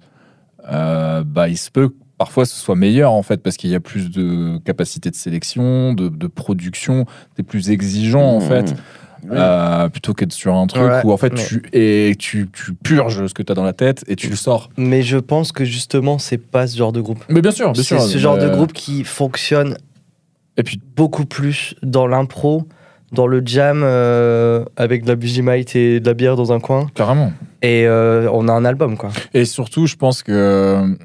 [0.71, 3.75] euh, bah, il se peut que parfois ce soit meilleur en fait, parce qu'il y
[3.75, 8.41] a plus de capacité de sélection, de, de production, t'es plus exigeant en Mmh.
[8.41, 8.75] fait.
[9.23, 9.29] Oui.
[9.33, 12.73] Euh, plutôt qu'être sur un truc Ouais, où en fait mais- tu, et tu, tu
[12.73, 14.69] purges ce que tu as dans la tête et tu le sors.
[14.77, 17.23] Mais je pense que justement, c'est pas ce genre de groupe.
[17.29, 19.77] Mais bien sûr, C'est ce genre de groupe qui fonctionne
[20.57, 22.67] Et puis beaucoup plus dans l'impro,
[23.13, 26.87] dans le jam euh, avec de la Bugimite et de la bière dans un coin.
[26.95, 27.31] carrément.
[27.61, 29.09] Et euh, on a un album, quoi.
[29.33, 30.95] Et surtout, je pense que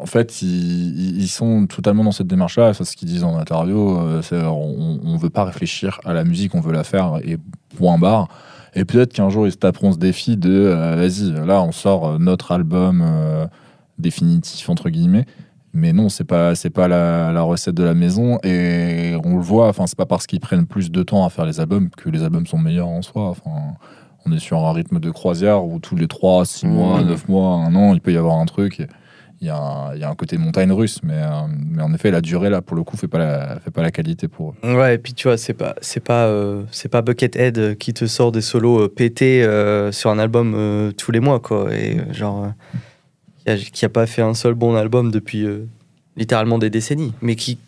[0.00, 2.74] en fait, ils, ils sont totalement dans cette démarche-là.
[2.74, 3.96] C'est ce qu'ils disent en interview.
[4.32, 7.36] on, on veut pas réfléchir à la musique, on veut la faire et
[7.72, 8.28] point barre.
[8.74, 12.06] Et peut-être qu'un jour ils se taperont ce défi de euh, vas-y, là on sort
[12.08, 13.46] euh, notre album euh,
[13.98, 15.26] définitif entre guillemets.
[15.74, 19.42] Mais non, c'est pas c'est pas la, la recette de la maison et on le
[19.42, 19.68] voit.
[19.68, 22.22] Enfin, c'est pas parce qu'ils prennent plus de temps à faire les albums que les
[22.22, 23.28] albums sont meilleurs en soi.
[23.30, 23.50] Enfin,
[24.26, 27.08] on est sur un rythme de croisière où tous les 3, 6 mois, Mhm.
[27.08, 28.80] 9 mois, un an, il peut y avoir un truc.
[28.80, 28.86] et
[29.42, 31.28] Il y, a un, il y a un côté montagne russe, mais, euh,
[31.68, 33.90] mais en effet, la durée, là, pour le coup, fait pas la, fait pas la
[33.90, 34.74] qualité pour eux.
[34.76, 37.92] Ouais, et puis tu vois, c'est pas, c'est pas, euh, c'est pas Buckethead euh, qui
[37.92, 41.74] te sort des solos euh, pétés euh, sur un album euh, tous les mois, quoi.
[41.74, 42.48] Et genre, euh,
[43.44, 45.66] qui, a, qui a pas fait un seul bon album depuis euh,
[46.16, 47.58] littéralement des décennies, mais qui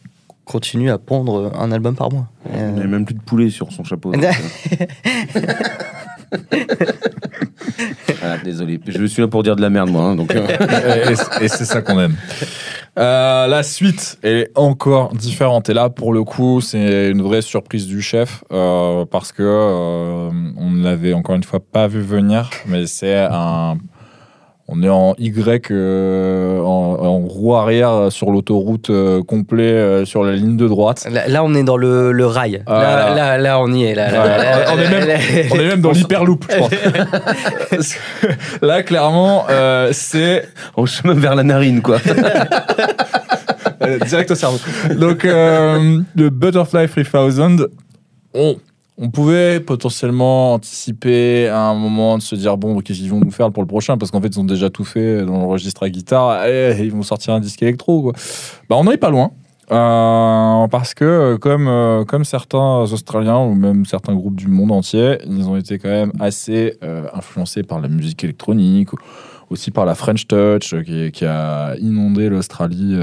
[0.45, 2.29] continue à pondre un album par mois.
[2.55, 4.13] Il n'y a même plus de poulet sur son chapeau.
[8.21, 10.03] Voilà, désolé, je suis là pour dire de la merde, moi.
[10.05, 12.17] hein, donc, euh, et c'est ça qu'on aime.
[12.99, 15.69] Euh, la suite est encore différente.
[15.69, 20.71] Et là, pour le coup, c'est une vraie surprise du chef euh, parce que on
[20.71, 22.51] ne l'avait encore une fois pas vu venir.
[22.67, 23.77] Mais c'est un.
[24.67, 26.65] On est en Y, euh, en,
[26.99, 31.07] en roue arrière sur l'autoroute euh, complet euh, sur la ligne de droite.
[31.11, 32.63] Là, là, on est dans le, le rail.
[32.67, 33.15] Ah, là, là.
[33.15, 33.95] là, là, on y est.
[33.95, 34.09] Là,
[34.73, 35.15] on est même- là,
[35.53, 36.57] On est même dans l'hyperloop, je
[37.77, 37.95] pense.
[38.63, 41.99] Là, clairement, euh, c'est en chemin vers la narine, quoi.
[44.09, 44.59] Direct au cerveau.
[44.99, 47.67] Donc, euh, le Butterfly 3000,
[48.33, 48.57] on,
[48.97, 53.31] on pouvait potentiellement anticiper à un moment de se dire bon, qu'est-ce qu'ils vont nous
[53.31, 53.99] faire pour le prochain?
[53.99, 56.29] Parce qu'en fait, ils ont déjà tout fait dans le registre à guitare.
[56.29, 58.03] Allez, ils vont sortir un disque électro.
[58.03, 58.13] Quoi.
[58.69, 59.33] Bah, on n'en est pas loin.
[59.73, 65.19] Euh, parce que comme, euh, comme certains Australiens ou même certains groupes du monde entier,
[65.27, 68.91] ils ont été quand même assez euh, influencés par la musique électronique,
[69.51, 72.97] aussi par la French Touch qui, a inondé l'Australie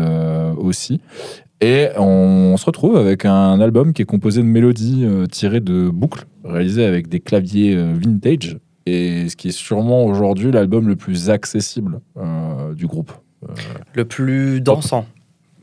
[0.58, 1.02] aussi.
[1.62, 5.90] Et on se retrouve avec un album qui est composé de mélodies euh, tirées de
[5.90, 10.96] boucles, réalisées avec des claviers euh, vintage, et ce qui est sûrement aujourd'hui l'album le
[10.96, 13.12] plus accessible euh, du groupe.
[13.94, 15.06] le plus dansant.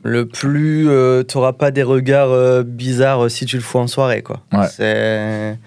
[0.03, 0.87] Le plus.
[1.27, 4.41] T'auras pas des regards bizarres si tu le fous en soirée, quoi.
[4.53, 4.67] Ouais.
[4.67, 5.59] C'est.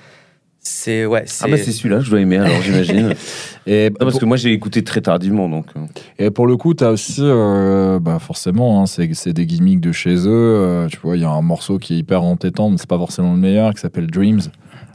[0.64, 1.06] C'est.
[1.06, 1.44] Ouais, c'est.
[1.44, 3.14] Ah bah c'est celui-là que je dois aimer, alors j'imagine.
[3.66, 5.66] Et, Non, parce que moi j'ai écouté très tardivement, donc.
[5.76, 5.80] euh.
[6.18, 9.80] Et pour le coup, tu as aussi, euh, bah forcément, hein, c'est c'est des gimmicks
[9.80, 10.28] de chez eux.
[10.28, 12.98] euh, tu vois, il y a un morceau qui est hyper entêtant, mais c'est pas
[12.98, 14.40] forcément le meilleur, qui s'appelle Dreams.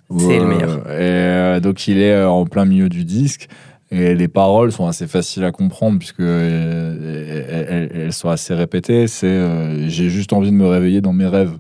[0.09, 0.77] Où, C'est le meilleur.
[0.89, 3.49] Et euh, donc, il est euh, en plein milieu du disque.
[3.91, 8.53] Et les paroles sont assez faciles à comprendre puisque euh, elles, elles- elles sont assez
[8.53, 9.07] répétées.
[9.07, 11.53] C'est euh, j'ai juste envie de me réveiller dans mes rêves.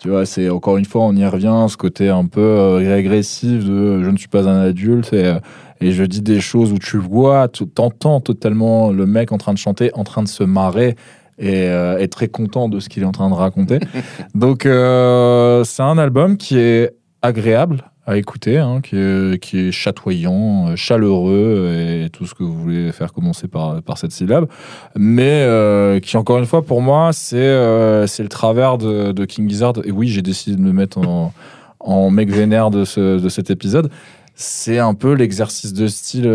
[0.00, 3.64] Tu vois, c'est encore une fois, on y revient, ce côté un peu euh, régressif
[3.64, 5.40] de je ne suis pas un adulte et, euh,
[5.80, 9.52] et je dis des choses où tu vois, tu t'entends totalement le mec en train
[9.52, 10.96] de chanter, en train de se marrer
[11.38, 13.80] et euh, est très content de ce qu'il est en train de raconter.
[14.34, 20.76] Donc, euh, c'est un album qui est agréable à écouter, hein, qui, est, chatoyant, euh,
[20.76, 24.48] chaleureux et tout ce que vous voulez faire commencer par, cette syllabe,
[24.96, 29.74] mais euh, qui, encore une fois, pour moi, c'est euh, le travers de, King Gizzard.
[29.84, 31.32] Et oui, j'ai décidé de me mettre en,
[31.78, 33.90] en mec vénère de, ce, de cet épisode.
[34.34, 36.30] C'est un peu l'exercice de style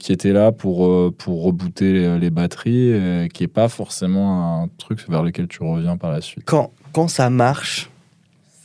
[0.00, 5.22] qui était là pour, pour rebooter les, batteries, qui est pas forcément un truc vers
[5.22, 6.42] lequel tu reviens par la suite.
[6.44, 7.89] Quand, quand ça marche,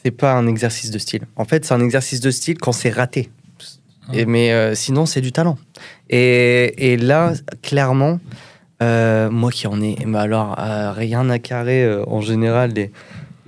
[0.05, 1.21] c'est pas un exercice de style.
[1.35, 3.31] En fait, c'est un exercice de style quand c'est raté.
[4.13, 5.57] Et, mais euh, sinon, c'est du talent.
[6.11, 8.19] Et, et là, clairement,
[8.83, 12.91] euh, moi qui en ai, mais alors, euh, rien à carrer en général des,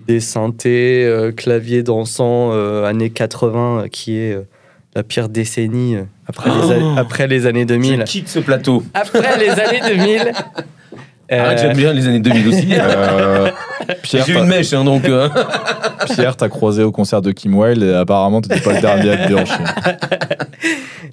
[0.08, 2.52] des synthés, claviers dansants
[2.86, 4.36] années 80, euh, qui est
[4.96, 6.96] la pire décennie après, les, Oh.
[6.98, 8.04] après les années Je 2000.
[8.06, 8.84] quitte ce plateau.
[8.96, 10.32] Après les années 2000.
[11.32, 12.68] euh, Arrête, j'aime bien les années 2000 aussi.
[12.80, 13.50] Euh,
[14.02, 15.06] Pierre, J'ai t'as- une mèche, hein, donc.
[15.06, 15.30] euh.
[16.14, 19.18] Pierre, t'as croisé au concert de Kim Wilde et apparemment t'étais pas le dernier à
[19.18, 19.64] te déhancher.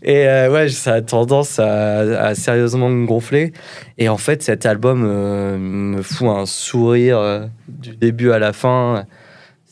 [0.03, 1.99] Et euh, ouais, ça a tendance à,
[2.29, 3.53] à sérieusement me gonfler.
[3.99, 8.53] Et en fait, cet album euh, me fout un sourire euh, du début à la
[8.53, 9.05] fin.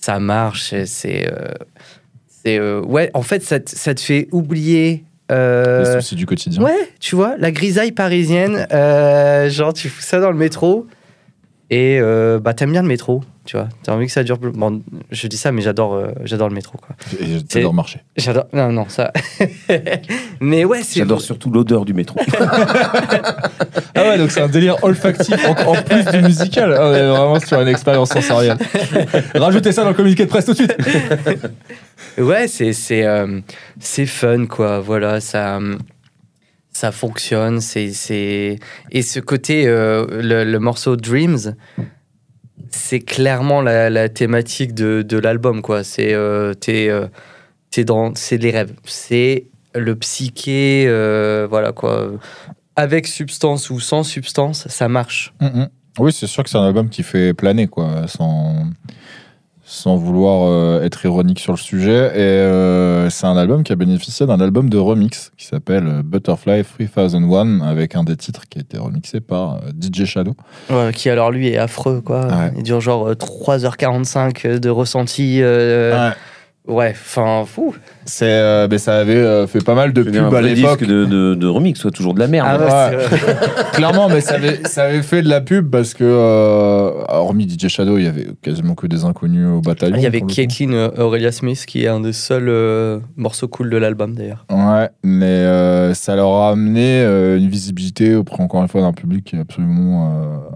[0.01, 0.73] Ça marche.
[0.73, 1.31] et C'est.
[1.31, 1.49] euh,
[2.45, 5.05] c'est euh, ouais, en fait, ça, te- ça te fait oublier.
[5.33, 6.63] Euh, Les soucis du quotidien.
[6.63, 8.67] ouais, tu vois, la grisaille parisienne.
[8.73, 10.87] euh, genre, tu fous ça dans le métro.
[11.71, 13.69] Et euh, bah, t'aimes bien le métro, tu vois.
[13.83, 14.39] T'as envie que ça dure.
[14.39, 16.95] plus- Bon, je dis ça, mais j'adore euh, j'adore le métro, quoi.
[17.21, 18.01] Et j'adore marcher.
[18.17, 18.45] J'adore.
[18.53, 19.13] Non, non, ça.
[20.41, 21.01] mais ouais, c'est.
[21.01, 22.19] J'adore surtout l'odeur du métro.
[23.95, 26.75] Ah ouais, donc c'est un délire olfactif en, en plus du musical.
[26.79, 28.57] Ah ouais, vraiment sur une expérience sensorielle.
[29.35, 30.75] Rajoutez ça dans le communiqué de presse tout de suite.
[32.19, 33.41] Ouais, c'est c'est euh,
[33.81, 34.81] c'est fun quoi.
[34.81, 35.61] Voilà, ça
[36.73, 37.61] ça fonctionne.
[37.61, 38.59] C'est c'est
[38.91, 41.55] et ce côté euh, le, le morceau Dreams,
[42.75, 45.85] c'est clairement la, la thématique de, de l'album quoi.
[45.85, 47.09] C'est euh, euh,
[47.85, 48.75] dans c'est les rêves.
[48.85, 52.13] C'est le psyché euh, voilà quoi.
[52.75, 55.35] Avec substance ou sans substance, ça marche.
[55.99, 58.65] Oui, c'est sûr que c'est un album qui fait planer, quoi, sans,
[59.83, 62.13] sans vouloir euh, être ironique sur le sujet.
[62.15, 66.03] Et euh, c'est un album qui a bénéficié d'un album de remix qui s'appelle euh,
[66.05, 70.35] Butterfly 3001, avec un des titres qui a été remixé par DJ Shadow.
[70.71, 72.27] Ouais, qui alors lui est affreux quoi.
[72.27, 72.53] Ouais.
[72.57, 75.43] Il dure genre euh, 3h45 de ressenti.
[76.69, 77.75] Ouais, enfin fou.
[78.05, 80.79] C'est, euh, mais ça avait euh, fait pas mal de un pubs à vrai l'époque.
[80.81, 82.47] disque de, de, de remix, soit toujours de la merde.
[82.51, 83.07] Ah ouais, Ouais.
[83.11, 83.37] c'est vrai.
[83.73, 87.69] Clairement, mais ça avait, ça avait fait de la pub parce que, euh, hormis DJ
[87.69, 89.97] Shadow, il y avait quasiment que des inconnus au bataillon.
[89.97, 90.37] Il y avait pour le coup.
[90.37, 94.45] Caitlyn euh, Aurelia Smith qui est un des seuls euh, morceaux cool de l'album d'ailleurs.
[94.51, 98.93] Ouais, mais euh, ça leur a amené euh, une visibilité auprès, encore une fois, d'un
[98.93, 100.11] public qui est absolument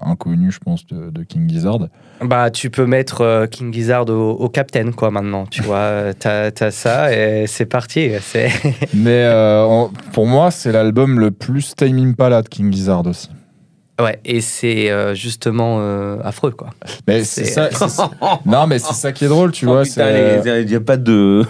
[0.05, 1.79] euh, inconnu, je pense, de, de King Gizzard.
[2.23, 5.77] Bah tu peux mettre euh, King Gizzard au, au captain quoi maintenant, tu vois.
[6.18, 8.11] T'as as ça et c'est parti.
[8.94, 13.28] Mais euh, pour moi, c'est l'album le plus Time Impala de King Gizzard aussi.
[14.00, 16.70] ouais et c'est euh, justement euh, affreux quoi.
[17.09, 17.68] Mais c'est ça.
[18.46, 19.82] non, mais c'est ça qui est drôle, tu Oh, vois.
[19.85, 21.44] Il n'y a pas de.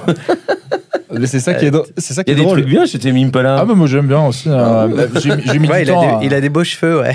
[1.19, 1.87] mais c'est ça qui est drôle.
[1.99, 2.59] C'est ça Il qui y est a des drôle.
[2.61, 3.59] trucs bien chez Tim Impala.
[3.61, 4.49] Ah, bah moi j'aime bien aussi.
[4.51, 4.89] hein.
[5.21, 6.01] J'ai j'ai mis Ouais, du il, a temps.
[6.03, 7.15] des, à- il a des beaux cheveux ouais.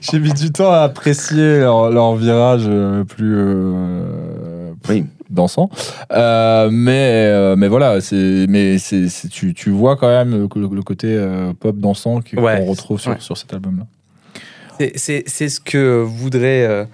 [0.00, 5.04] J'ai mis du temps à apprécier leur, leur virage euh, plus euh, Oui.
[5.36, 5.70] Dansant.
[6.12, 7.98] Euh, mais, euh, mais voilà,
[8.48, 13.00] mais c'est, tu, tu vois quand même le, côté euh, pop dansant qu'on Ouais, retrouve
[13.00, 13.20] sur, ouais.
[13.20, 13.86] sur cet album-là.
[14.78, 16.88] C'est- ce que voudrait,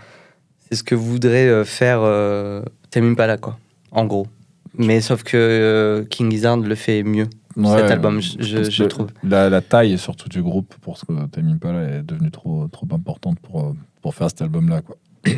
[0.69, 2.01] c'est ce que voudrait faire
[2.91, 3.59] Tame Impala, quoi,
[3.91, 4.27] en gros.
[4.79, 9.09] Mais sauf que King Gizzard le fait mieux, cet album, je, trouve.
[9.23, 11.13] La, la taille surtout du groupe pour ce que
[11.51, 14.83] Impala est devenue trop, trop importante pour, pour faire cet album-là.
[14.83, 14.97] Quoi.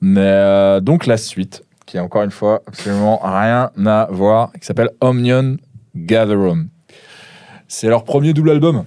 [0.00, 4.64] Mais euh, donc la suite, qui est encore une fois absolument rien à voir, qui
[4.64, 5.56] s'appelle Omnion
[5.96, 6.68] Gatherum.
[7.66, 8.84] C'est leur premier double album.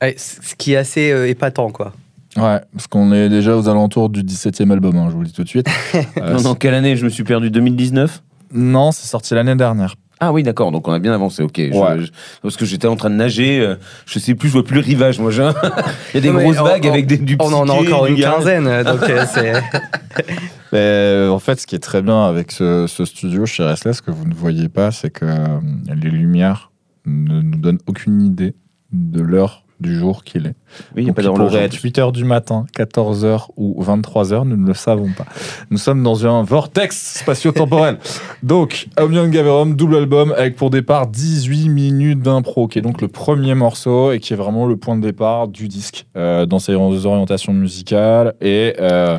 [0.00, 1.92] Ouais, ce qui est assez euh, épatant, quoi.
[2.38, 5.34] Ouais, parce qu'on est déjà aux alentours du 17e album, hein, je vous le dis
[5.34, 5.68] tout de suite.
[6.18, 7.50] Euh, Non, dans quelle année je me suis perdu?
[7.50, 8.22] 2019
[8.56, 9.96] non, c'est sorti l'année dernière.
[10.20, 11.56] Ah oui, d'accord, donc on a bien avancé, ok.
[11.56, 12.00] Je- Ouais.
[12.00, 12.10] je-
[12.40, 13.74] parce que j'étais en train de nager, euh,
[14.06, 15.32] je sais plus, je vois plus le rivage, moi.
[15.34, 17.72] Il y a des Non, grosses on- vagues on- avec des, du On en a
[17.72, 18.32] encore une gaz.
[18.36, 19.54] quinzaine, donc euh, c'est.
[20.74, 24.10] Euh, en fait, ce qui est très bien avec ce, ce studio chez Restless, que
[24.10, 25.60] vous ne voyez pas, c'est que euh,
[25.94, 26.72] les lumières
[27.06, 28.54] ne nous donnent aucune idée
[28.92, 30.54] de l'heure du jour qu'il est.
[30.94, 31.54] Oui, il n'y a pas d'horloge.
[31.54, 31.90] être plus.
[31.90, 35.26] 8h du matin, 14h ou 23h, nous ne le savons pas.
[35.70, 37.98] Nous sommes dans un vortex spatio-temporel.
[38.42, 43.08] donc, Omnium Gaverum, double album, avec pour départ 18 minutes d'impro, qui est donc le
[43.08, 46.74] premier morceau et qui est vraiment le point de départ du disque euh, dans ses
[46.74, 49.18] orientations musicales et euh,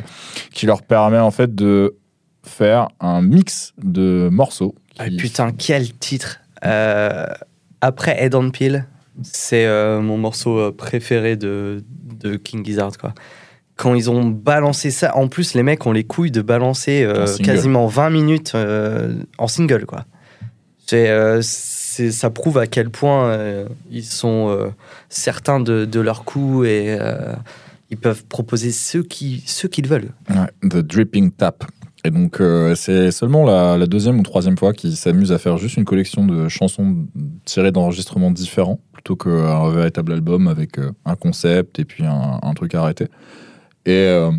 [0.52, 1.96] qui leur permet en fait de
[2.42, 4.74] faire un mix de morceaux.
[4.98, 7.26] Ah, putain, quel titre Euh,
[7.80, 8.86] Après Head on Peel,
[9.22, 11.82] c'est euh, mon morceau euh, préféré de,
[12.20, 13.14] de King Gizzard, quoi.
[13.76, 17.26] Quand ils ont balancé ça, en plus, les mecs ont les couilles de balancer euh,
[17.44, 20.06] quasiment 20 minutes euh, en single, quoi.
[20.86, 23.36] C'est, ça prouve à quel point
[23.90, 24.72] ils sont
[25.08, 26.96] certains de, de leur coup et
[27.90, 30.12] ils peuvent proposer ce qu'ils ce qu'ils veulent.
[30.30, 31.64] Ouais, The Dripping Tap.
[32.06, 35.76] Et donc, euh, c'est seulement la, deuxième ou troisième fois qu'ils s'amusent à faire juste
[35.76, 37.08] une collection de chansons
[37.44, 42.54] tirées d'enregistrements différents, plutôt qu'un véritable album avec euh, un concept et puis un, un
[42.54, 43.06] truc arrêté.
[43.86, 44.30] Et euh,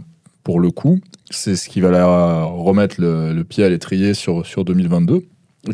[0.46, 4.46] pour le coup, c'est ce qui va la remettre le, le pied à l'étrier sur,
[4.46, 5.26] sur 2022.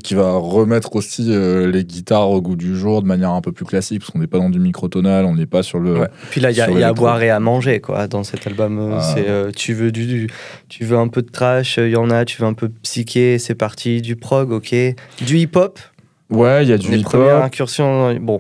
[0.03, 3.51] Qui va remettre aussi euh, les guitares au goût du jour de manière un peu
[3.51, 6.07] plus classique, parce qu'on n'est pas dans du microtonal, on n'est pas sur le, Ouais.
[6.31, 8.79] Puis là, il y a, y à boire et à manger quoi dans cet album.
[8.79, 9.01] Euh, Ah.
[9.01, 10.27] C'est euh, tu veux du, du-
[10.69, 12.25] tu veux un peu de trash, il y en a.
[12.25, 14.01] Tu veux un peu de psyché, c'est parti.
[14.01, 14.73] Du prog, ok.
[15.25, 15.79] Du hip hop.
[16.29, 17.43] Ouais, il y a du Les hip premières hop.
[17.43, 18.39] incursions, bon,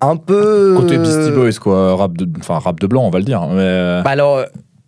[0.00, 0.74] un peu.
[0.76, 1.94] Côté Beastie Boys, quoi.
[1.94, 3.46] Rap de, enfin, rap de blanc, on va le dire.
[3.48, 4.02] Mais...
[4.02, 4.44] Bah alors,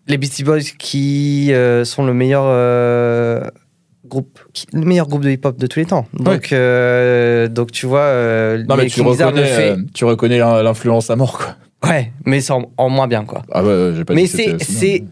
[0.09, 2.45] les Beastie Boys qui euh, sont le meilleur
[4.15, 4.39] groupe,
[4.73, 6.07] le meilleur groupe de hip hop de tous les temps.
[6.15, 9.71] Donc, euh, donc tu vois, euh, non, mais les tu reconnais, fait.
[9.73, 11.57] euh, tu reconnais l'in- l'influence à mort, quoi.
[11.91, 13.43] Ouais, mais c'est en, en moins bien quoi.
[13.53, 14.57] Ah ouais, j'ai pas Mais c'est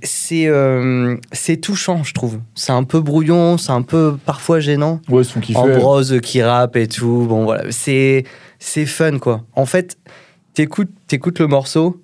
[0.03, 2.39] c'est euh, c'est touchant, je trouve.
[2.55, 5.01] C'est un peu brouillon, c'est un peu parfois gênant.
[5.11, 5.59] Ouais, son kiffé.
[5.59, 7.27] Ambrose qui rappe et tout.
[7.29, 8.25] Bon voilà, c'est
[8.59, 9.43] c'est fun quoi.
[9.55, 9.99] En fait,
[10.55, 12.01] t'écoutes t'écoutes le morceau,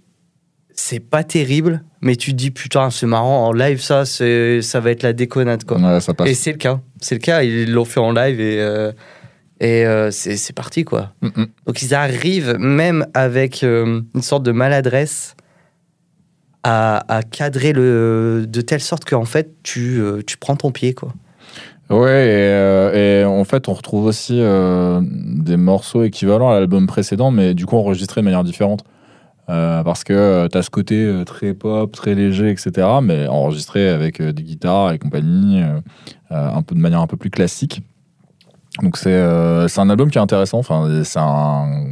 [0.78, 4.90] c'est pas terrible, mais tu te dis putain c'est marrant en live ça ça va
[4.92, 5.76] être la déconnade quoi.
[5.76, 6.28] Ouais, ça passe.
[6.28, 7.42] Et c'est le cas, c'est le cas.
[7.42, 8.92] Ils l'ont fait en live et euh,
[9.58, 11.14] et euh, c'est parti quoi.
[11.20, 11.46] Mm, mm.
[11.66, 15.34] Donc ils arrivent même avec euh, une sorte de maladresse
[16.62, 21.12] à, à cadrer le de telle sorte qu'en fait tu, tu prends ton pied quoi.
[21.90, 26.86] Ouais, et, euh, et en fait, on retrouve aussi euh, des morceaux équivalents à l'album
[26.86, 28.84] précédent, mais du coup enregistrés de manière différente.
[29.50, 32.86] Euh, parce que tu as ce côté euh, très pop, très léger, etc.
[33.02, 35.80] Mais enregistré avec euh, des guitares et compagnie, euh,
[36.32, 37.82] euh, un peu de manière un peu plus classique.
[38.82, 40.58] Donc c'est euh, c'est un album qui est intéressant.
[40.58, 41.84] Enfin, c'est un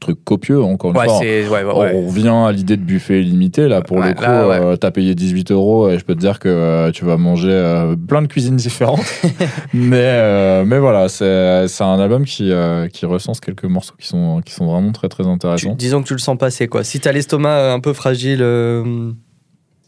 [0.00, 1.18] truc copieux, encore une Ouais, fois.
[1.20, 1.48] c'est.
[1.48, 3.68] Ouais, ouais, On revient à l'idée de buffet illimité.
[3.68, 6.48] Là, pour le coup, euh, t'as payé 18 euros et je peux te dire que
[6.48, 9.04] euh, tu vas manger euh, plein de cuisines différentes.
[9.74, 12.52] mais, euh, mais voilà, c'est un album qui,
[12.92, 15.74] qui recense quelques morceaux qui sont, qui sont vraiment très très Tu- intéressants.
[15.74, 16.84] disons que tu le sens passer, quoi.
[16.84, 18.42] Si t'as l'estomac un peu fragile.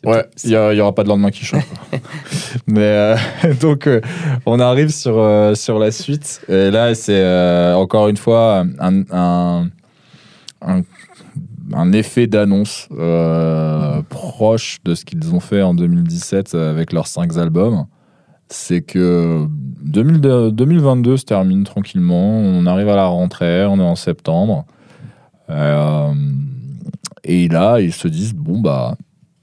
[0.04, 1.64] Ouais, il y, a- il y aura pas de lendemain qui change.
[1.90, 1.98] quoi.
[2.68, 3.16] Mais euh,
[3.60, 4.00] donc, euh,
[4.44, 6.42] on arrive sur, euh, sur la suite.
[6.48, 9.68] Et là, c'est encore une fois un, un,
[10.62, 10.82] un,
[11.74, 17.36] un effet d'annonce euh, proche de ce qu'ils ont fait en 2017 avec leurs cinq
[17.36, 17.86] albums.
[18.48, 19.44] C'est que
[19.82, 20.20] 2000
[20.52, 22.38] 2022 se termine tranquillement.
[22.38, 24.64] On arrive à la rentrée, on est en septembre.
[25.50, 26.12] Euh,
[27.24, 28.96] et là, ils se disent bon, bah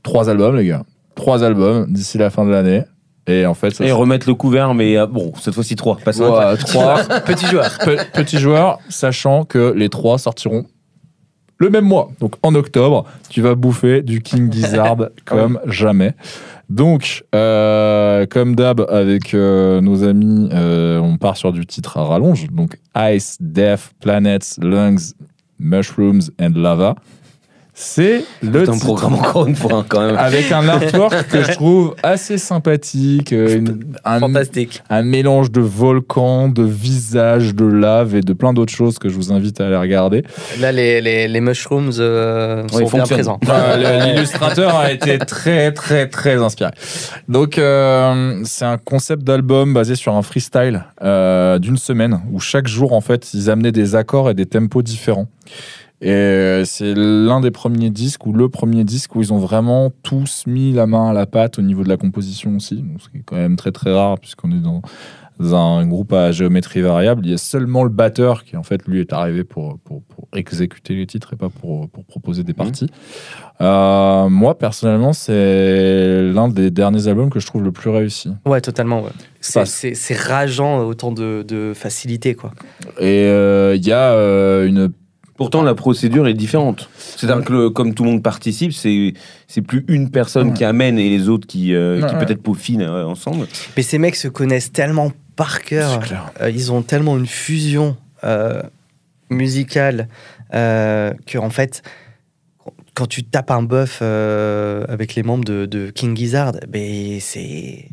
[0.03, 0.83] trois albums, les gars.
[1.15, 2.83] Trois albums d'ici la fin de l'année.
[3.27, 5.97] Et en fait, ça Et se- remettre le couvert, mais euh, bon, cette fois-ci trois.
[5.97, 6.11] Pas.
[6.17, 7.69] Ouais, trois Petit joueur.
[7.85, 10.65] pe- petits joueurs, sachant que les trois sortiront
[11.57, 12.11] le même mois.
[12.19, 16.15] Donc en octobre, tu vas bouffer du King Gizzard comme jamais.
[16.69, 22.03] Donc, euh, comme d'hab, avec euh, nos amis, euh, on part sur du titre à
[22.03, 22.49] rallonge.
[22.49, 25.13] Donc Ice, Death, Planets, Lungs,
[25.59, 26.95] Mushrooms and Lava.
[27.75, 30.15] C'est le C'est un titre programme encore une fois, hein, quand même.
[30.15, 34.83] avec un artwork que je trouve assez sympathique, euh, une- un, Fantastique.
[34.91, 39.15] un mélange de volcans, de visages, de lave et de plein d'autres choses que je
[39.15, 40.23] vous invite à aller regarder.
[40.59, 43.39] Là, les, les, les mushrooms euh, Ouais, sont ils bien présents.
[44.05, 46.69] L'illustrateur a été très très très inspiré.
[47.27, 52.67] Donc euh, c'est un concept d'album basé sur un freestyle euh, d'une semaine où chaque
[52.67, 55.27] jour en fait ils amenaient des accords et des tempos différents.
[56.05, 59.89] Et euh, c'est l'un des premiers disques ou le premier disque où ils ont vraiment
[60.03, 62.83] tous mis la main à la pâte au niveau de la composition aussi.
[62.99, 64.81] Ce qui est quand même très très rare puisqu'on est dans
[65.39, 67.25] un groupe à géométrie variable.
[67.25, 70.27] Il y a seulement le batteur qui en fait lui est arrivé pour, pour, pour
[70.35, 72.87] exécuter les titres et pas pour, pour proposer des parties.
[73.61, 78.29] Euh, moi personnellement c'est l'un des derniers albums que je trouve le plus réussi.
[78.45, 79.03] Ouais, totalement.
[79.03, 79.11] Ouais.
[79.41, 82.51] C'est- rageant, autant de, de facilité, quoi.
[82.99, 84.91] Et euh, il y a euh, une
[85.35, 86.89] Pourtant, la procédure est différente.
[86.97, 89.13] C'est-à-dire que, le- comme tout le monde participe, c'est
[89.47, 90.53] c'est plus une personne Ouais.
[90.53, 92.25] qui amène et les autres qui, euh, qui ouais.
[92.25, 93.47] peut-être peaufinent euh, ensemble.
[93.75, 96.01] Mais ces mecs se connaissent tellement par cœur.
[96.41, 97.97] Euh, ils ont tellement une fusion
[99.29, 100.07] musicale
[100.51, 101.81] que en fait
[102.93, 107.89] quand tu tapes un bœuf avec les membres de, de King Gizzard ben c'est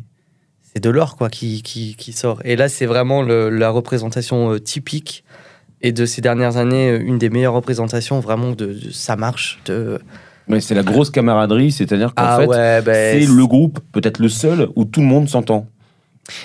[0.61, 4.57] c'est de l'or quoi qui, qui, qui sort et là c'est vraiment le- la représentation
[4.59, 5.23] typique
[5.81, 9.99] et de ces dernières années une des meilleures représentations vraiment de, de ça marche de
[10.47, 14.19] Mais c'est la grosse camaraderie, c'est-à-dire qu'en ah fait, ouais ben, c'est le groupe, peut-être
[14.19, 15.67] le seul, où tout le monde s'entend.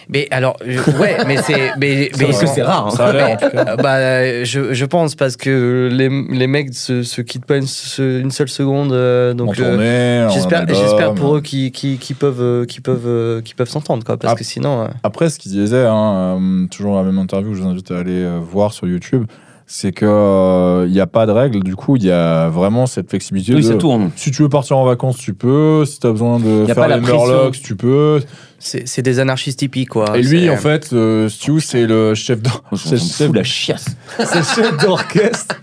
[0.08, 2.86] Mais alors je- ouais mais c'est mais, mais Parce que c'est rare.
[2.86, 2.90] hein.
[2.90, 3.64] Ça a l'air en tout cas.
[3.68, 7.66] Euh, Bah, je, je pense parce que les, les mecs se, se quittent pas une,
[7.66, 8.92] se- une seule seconde.
[8.92, 13.06] euh, en donc, euh, j'espère, j'espère pour eux qui, qui, qui peuvent, euh, qui peuvent,
[13.06, 14.16] euh, qui peuvent s'entendre, quoi.
[14.16, 17.56] Parce que sinon, euh, Après, ce qu'il disait, hein, euh, toujours la même interview que
[17.56, 19.24] je vous invite à aller euh, voir sur YouTube,
[19.66, 21.62] c'est qu'il n'y a pas de règles.
[21.62, 23.52] Du coup, il y a vraiment cette flexibilité.
[23.52, 24.10] Oui, de, ça tourne.
[24.14, 25.84] Si tu veux partir en vacances, tu peux.
[25.84, 27.00] Si tu as besoin de faire les.
[27.00, 28.22] Murlocs, tu peux.
[28.58, 30.16] c'est, c'est des anarchistes typiques, quoi.
[30.16, 33.26] Et lui, en fait, euh, Stu, c'est le chef d'or- On c'est le s'en chef
[33.26, 33.86] fout la chiasse.
[34.18, 35.60] c'est le chef d'orchestre.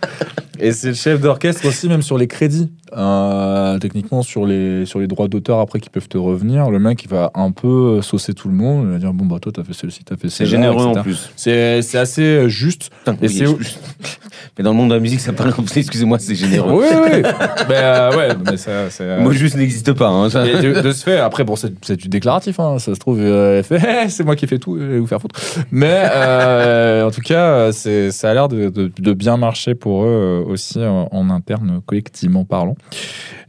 [0.59, 2.71] Et c'est le chef d'orchestre aussi, même sur les crédits.
[2.95, 7.03] Euh, techniquement, sur les, sur les droits d'auteur, après, qui peuvent te revenir, le mec,
[7.03, 8.85] il va un peu saucer tout le monde.
[8.87, 10.51] Il va dire Bon, bah, toi, t'as fait celle-ci, t'as fait C'est celle-là.
[10.51, 10.99] généreux etc.
[10.99, 11.29] en plus.
[11.35, 12.89] C'est c'est assez euh, juste.
[12.99, 13.69] Putain, Et oui, c'est où- je-
[14.57, 15.79] Mais dans le monde de la musique, ça paraît comme ça.
[15.79, 16.81] Excusez-moi, c'est généreux.
[16.83, 17.21] Oui, oui.
[17.69, 19.03] mais, euh, ouais, mais ça, c'est.
[19.03, 20.09] euh, Moi, juste n'existe pas.
[20.09, 20.43] hein, ça.
[20.45, 23.61] de, de ce fait, après, bon, c'est c'est du déclaratif, hein, ça se trouve, euh,
[23.71, 25.39] Eh, c'est moi qui fais tout, je vais vous faire foutre.
[25.71, 30.03] Mais euh, en tout cas, c'est ça a l'air de, de- de bien marcher pour
[30.03, 32.75] eux euh, aussi en, en interne, collectivement parlant.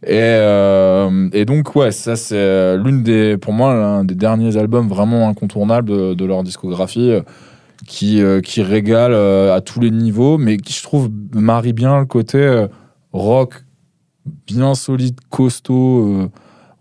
[0.07, 4.57] Et, euh, et donc, ouais, ça, c'est euh, l'une des, pour moi, l'un des derniers
[4.57, 7.11] albums vraiment incontournables de, de leur discographie.
[7.11, 7.23] euh,
[7.87, 11.99] Qui, euh, qui régale euh, à tous les niveaux, mais qui, je trouve, marie bien
[11.99, 12.67] le côté
[13.13, 13.65] rock
[14.47, 16.31] bien solide, costaud,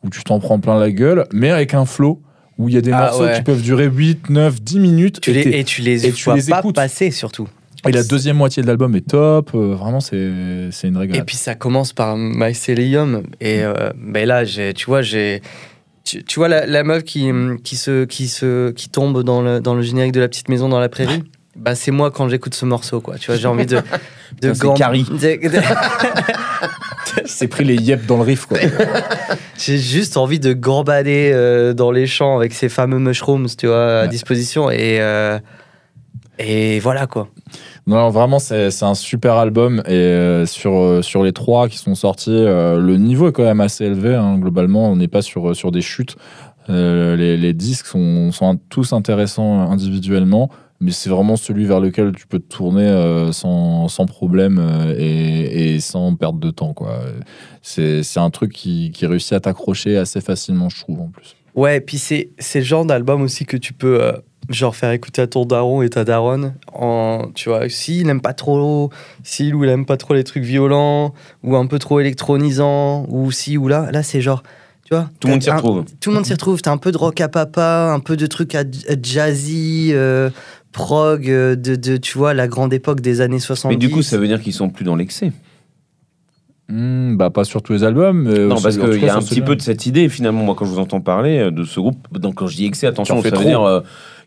[0.04, 2.22] où tu t'en prends plein la gueule, mais avec un flow
[2.58, 3.36] où il y a des Ah, morceaux ouais.
[3.36, 5.20] qui peuvent durer 8, 9, 10 minutes.
[5.20, 6.76] Tu et, les, et tu les et tu vois les pas écoutes.
[6.76, 7.48] passer, surtout.
[7.88, 9.52] Et la deuxième moitié de l'album est top.
[9.56, 10.32] euh, vraiment, c'est
[10.72, 11.26] c'est une Et régalade.
[11.26, 13.24] puis ça commence par Mycelium.
[13.42, 15.42] Et euh, ben là, j'ai, tu vois, j'ai.
[16.04, 17.30] Tu, tu vois la, la meuf qui,
[17.64, 20.68] qui, se, qui, se, qui tombe dans le, dans le générique de la petite maison
[20.68, 21.24] dans la prairie
[21.56, 23.18] bah, C'est moi quand j'écoute ce morceau, quoi.
[23.18, 23.78] Tu vois, j'ai envie de.
[24.42, 25.06] de Putain, Carrie.
[27.26, 28.58] C'est pris les yep dans le riff, quoi.
[29.58, 34.00] J'ai juste envie de gambader euh, dans les champs avec ces fameux mushrooms, tu vois,
[34.00, 34.08] à Ouais.
[34.08, 34.72] disposition.
[34.72, 35.38] Et, euh,
[36.40, 37.30] et voilà, quoi.
[37.86, 39.82] Non, vraiment, c'est un super album.
[39.88, 43.44] Et euh, sur, euh, sur les trois qui sont sortis, euh, le niveau est quand
[43.44, 44.16] même assez élevé.
[44.16, 44.38] hein.
[44.38, 46.16] Globalement, on n'est pas sur, sur des chutes.
[46.70, 50.50] Les, les disques sont, tous intéressants individuellement.
[50.80, 54.62] Mais c'est vraiment celui vers lequel tu peux te tourner sans, sans problème
[54.98, 56.74] et, et sans perdre de temps.
[57.62, 61.36] C'est un truc qui, qui réussit à t'accrocher assez facilement, je trouve, en plus.
[61.56, 64.14] Ouais, puis c'est le genre d'album aussi que tu peux
[64.50, 66.54] genre faire écouter à ton daron et ta daronne.
[66.74, 68.90] En, tu vois, s'il aime pas trop,
[69.24, 71.14] s'il ou il aime pas trop les trucs violents
[71.44, 74.44] ou un peu trop électronisants ou si ou là, là c'est genre,
[74.86, 75.10] tu vois.
[75.20, 75.86] Tout le monde s'y retrouve.
[76.00, 76.62] Tout le monde s'y retrouve.
[76.62, 80.30] T'as un peu de rock à papa, un peu de trucs à, à jazzy, euh,
[80.72, 83.74] prog, euh, de, de, tu vois, la grande époque des années 70.
[83.74, 85.32] Mais du coup, ça veut dire qu'ils sont plus dans l'excès.
[86.70, 88.24] Hmm, bah, pas sur tous les albums.
[88.24, 90.72] Non, parce qu'il y a un petit peu de cette idée, finalement, moi, quand je
[90.72, 93.46] vous entends parler euh, de ce groupe, donc quand je dis excès, attention, ça veut
[93.46, 93.82] dire euh,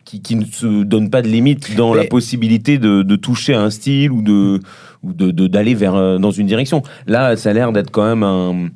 [0.07, 3.53] qui, qui ne se donne pas de limite dans Mais- la possibilité de, de toucher
[3.53, 4.61] un style ou de
[5.03, 6.81] ou de de- d'aller vers euh, dans une direction.
[7.07, 8.69] Là, ça a l'air d'être quand même un.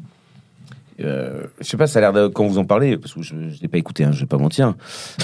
[0.99, 3.33] euh, je sais pas, ça a l'air de, quand vous en parlez, parce que je
[3.33, 4.73] ne l'ai pas écouté, hein, je vais pas mentir.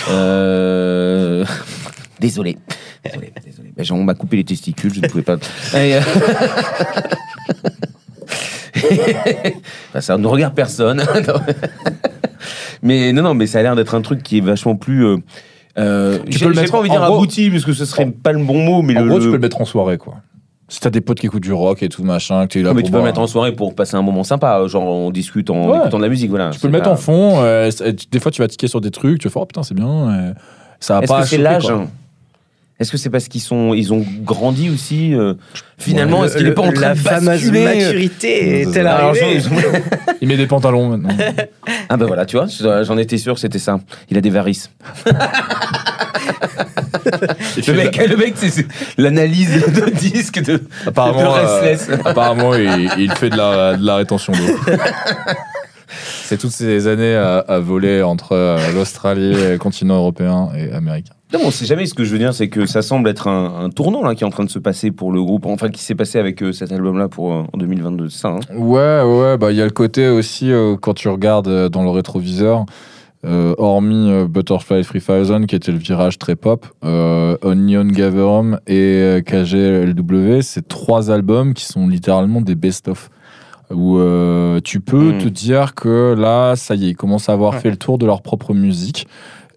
[0.10, 1.43] Euh,
[2.22, 2.58] désolé.
[3.03, 3.74] Désolé, désolé.
[3.76, 5.36] Ben, on m'a coupé les testicules, je ne pouvais pas.
[5.76, 6.01] Et, euh,
[9.89, 11.03] Enfin, ça ne regarde personne.
[12.82, 15.05] mais non, non, mais ça a l'air d'être un truc qui est vachement plus.
[15.80, 17.73] Euh, Tu j'ai peux le mettre pas envie de en dire gros- abouti, parce que
[17.73, 19.09] ce serait en- pas le bon mot, mais En le.
[19.09, 20.15] gros, tu peux le mettre en soirée, quoi.
[20.69, 22.69] Si t'as des potes qui écoutent du rock et tout, machin, que tu es là
[22.69, 24.65] Non, mais pour tu peux le boire mettre en soirée pour passer un moment sympa,
[24.67, 25.78] genre on discute en Ouais.
[25.78, 26.49] écoutant de la musique, voilà.
[26.49, 27.36] Tu peux le mettre en fond.
[27.38, 27.69] euh,
[28.11, 29.19] des fois, tu vas tiquer sur des trucs.
[29.19, 29.88] Tu vas faire, oh putain, c'est bien.
[29.88, 30.34] euh,
[30.82, 31.88] ça va Est-ce pas que c'est l'âge hein
[32.80, 35.34] Est-ce que c'est parce qu'ils sont, ils ont grandi aussi euh,
[35.80, 39.39] Finalement, Le- est-ce qu'il est le- pas en train la de fameuse maturité est-elle arrivée
[39.39, 39.49] je-
[40.21, 41.09] Il met des pantalons maintenant.
[41.89, 42.45] Ah ben voilà, tu vois,
[42.84, 43.80] j'en étais sûr, c'était ça.
[44.11, 44.69] Il a des varices.
[47.67, 48.67] Le mec, le mec, c'est- c'est
[48.97, 51.99] l'analyse de disque de, apparemment, de euh, Restless.
[52.05, 54.55] apparemment il, il fait de la, de la rétention d'eau.
[56.28, 61.13] C'est toutes ces années à, à voler entre euh, l'Australie, le continent européen et américain.
[61.34, 61.86] Non, on sait jamais.
[61.86, 64.23] Ce que je veux dire, c'est que ça semble être un, un tournant là qui
[64.25, 65.45] est en train de se passer pour le groupe.
[65.45, 68.09] Enfin, qui s'est passé avec euh, cet album-là pour euh, en 2022.
[68.09, 68.28] C'est ça.
[68.28, 68.39] hein?
[68.57, 70.51] Ouais, ouais, bah il y a le côté aussi
[70.82, 72.65] quand tu regardes dans le rétroviseur,
[73.23, 81.09] hormis Butterfly 3000 qui était le virage très pop, Onion Gatherum et KGLW, c'est trois
[81.09, 83.09] albums qui sont littéralement des best-of.
[83.72, 85.18] Où euh, tu peux Mm.
[85.18, 87.59] te dire que là, ça y est, ils commencent à avoir Ouais.
[87.59, 89.07] fait le tour de leur propre musique.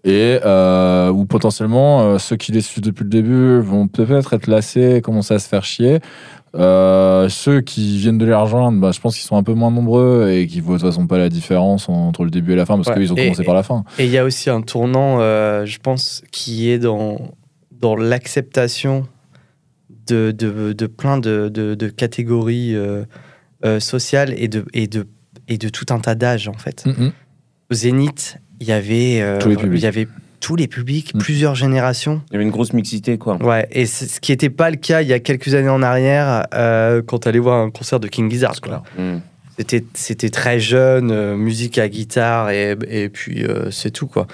[0.03, 4.47] Et euh, où potentiellement, euh, ceux qui les suivent depuis le début vont peut-être être
[4.47, 5.99] lassés, commencer à se faire chier.
[6.55, 9.71] Euh, ceux qui viennent de les rejoindre, bah, je pense qu'ils sont un peu moins
[9.71, 12.65] nombreux et qui voient de toute façon pas la différence entre le début et la
[12.65, 12.95] fin parce Ouais.
[12.95, 13.85] qu'ils ont Et- commencé par la fin.
[13.99, 17.17] Et il y a aussi un tournant, euh, je pense, qui est dans,
[17.79, 19.05] dans l'acceptation
[20.07, 23.03] de, de, de plein de, de, de catégories euh,
[23.65, 25.07] euh, sociales et de, et, de,
[25.47, 26.85] et de tout un tas d'âges, en fait.
[26.85, 27.11] Mhm.
[27.69, 29.79] Au Zénith, il y avait, euh, Tous les publics.
[29.81, 30.07] il y avait
[30.39, 31.19] tous les publics, Mm.
[31.19, 32.21] plusieurs générations.
[32.29, 33.37] Il y avait une grosse mixité, quoi.
[33.43, 36.47] Ouais, et ce qui n'était pas le cas il y a quelques années en arrière
[36.55, 38.59] euh, quand tu allais voir un concert de King Gizzard.
[38.61, 38.81] Quoi.
[38.97, 39.17] Mm.
[39.57, 44.25] C'était, c'était très jeune, euh, musique à guitare et, et puis euh, c'est tout quoi.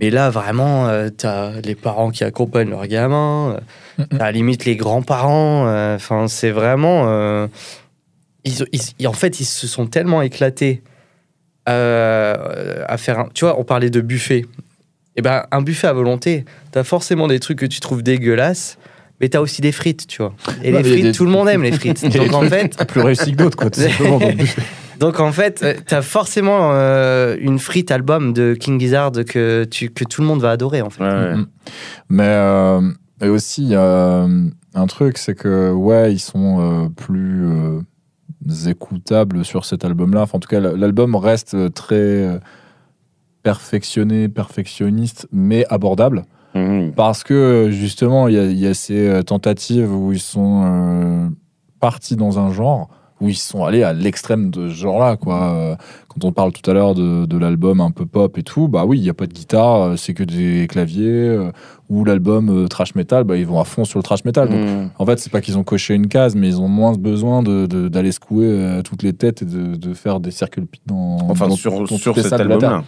[0.00, 3.60] Mais là vraiment, euh, t'as les parents qui accompagnent leurs gamins, euh,
[3.98, 4.18] Mhm.
[4.18, 5.66] t'as limite les grands-parents.
[5.68, 7.04] euh, Enfin, c'est vraiment.
[8.44, 8.64] Ils,
[8.98, 10.82] ils- en fait, ils se sont tellement éclatés
[11.68, 13.18] euh, à faire.
[13.20, 14.44] Un, tu vois, on parlait de buffet.
[15.16, 18.78] Et ben, un buffet à volonté, t'as forcément des trucs que tu trouves dégueulasses.
[19.20, 20.34] Mais t'as aussi des frites, tu vois.
[20.64, 22.04] Et Ouais, les frites, des- tout le monde aime les frites.
[22.16, 24.18] Donc en fait, plus réussi que d'autres, quoi, tout simplement.
[24.18, 24.56] donc.
[24.98, 30.02] donc en fait, t'as forcément euh, une frite album de King Gizzard que, tu, que
[30.04, 31.04] tout le monde va adorer en fait.
[31.04, 31.34] Ouais, ouais.
[31.36, 31.46] Mhm.
[32.08, 32.80] Mais euh,
[33.20, 34.26] et aussi, il y a
[34.74, 37.80] un truc, c'est que, ouais, ils sont euh, plus euh,
[38.66, 40.22] écoutables sur cet album-là.
[40.22, 42.38] Enfin, en tout cas, l'album reste très euh,
[43.42, 46.24] perfectionné, perfectionniste, mais abordable.
[46.54, 46.92] Mhm.
[46.94, 50.62] Parce que justement, il y a, il y a ces euh, tentatives où ils sont
[50.64, 51.28] euh,
[51.80, 52.88] partis dans un genre,
[53.22, 55.16] où ils sont allés à l'extrême de ce genre-là.
[55.16, 55.54] Quoi.
[55.54, 55.76] Euh,
[56.08, 58.84] Quand on parle tout à l'heure de, de l'album un peu pop et tout, bah
[58.84, 61.08] oui, il n'y a pas de guitare, euh, c'est que des claviers.
[61.10, 61.50] euh,
[61.88, 64.48] ou l'album trash metal, bah, ils vont à fond sur le trash metal.
[64.48, 64.90] Donc, Mhm.
[64.98, 67.66] en fait, c'est pas qu'ils ont coché une case, mais ils ont moins besoin de-
[67.66, 71.54] de- d'aller secouer toutes les têtes et de, de faire des circuits dans, Enfin, dans-
[71.56, 72.84] sur, dans sur cet album-là.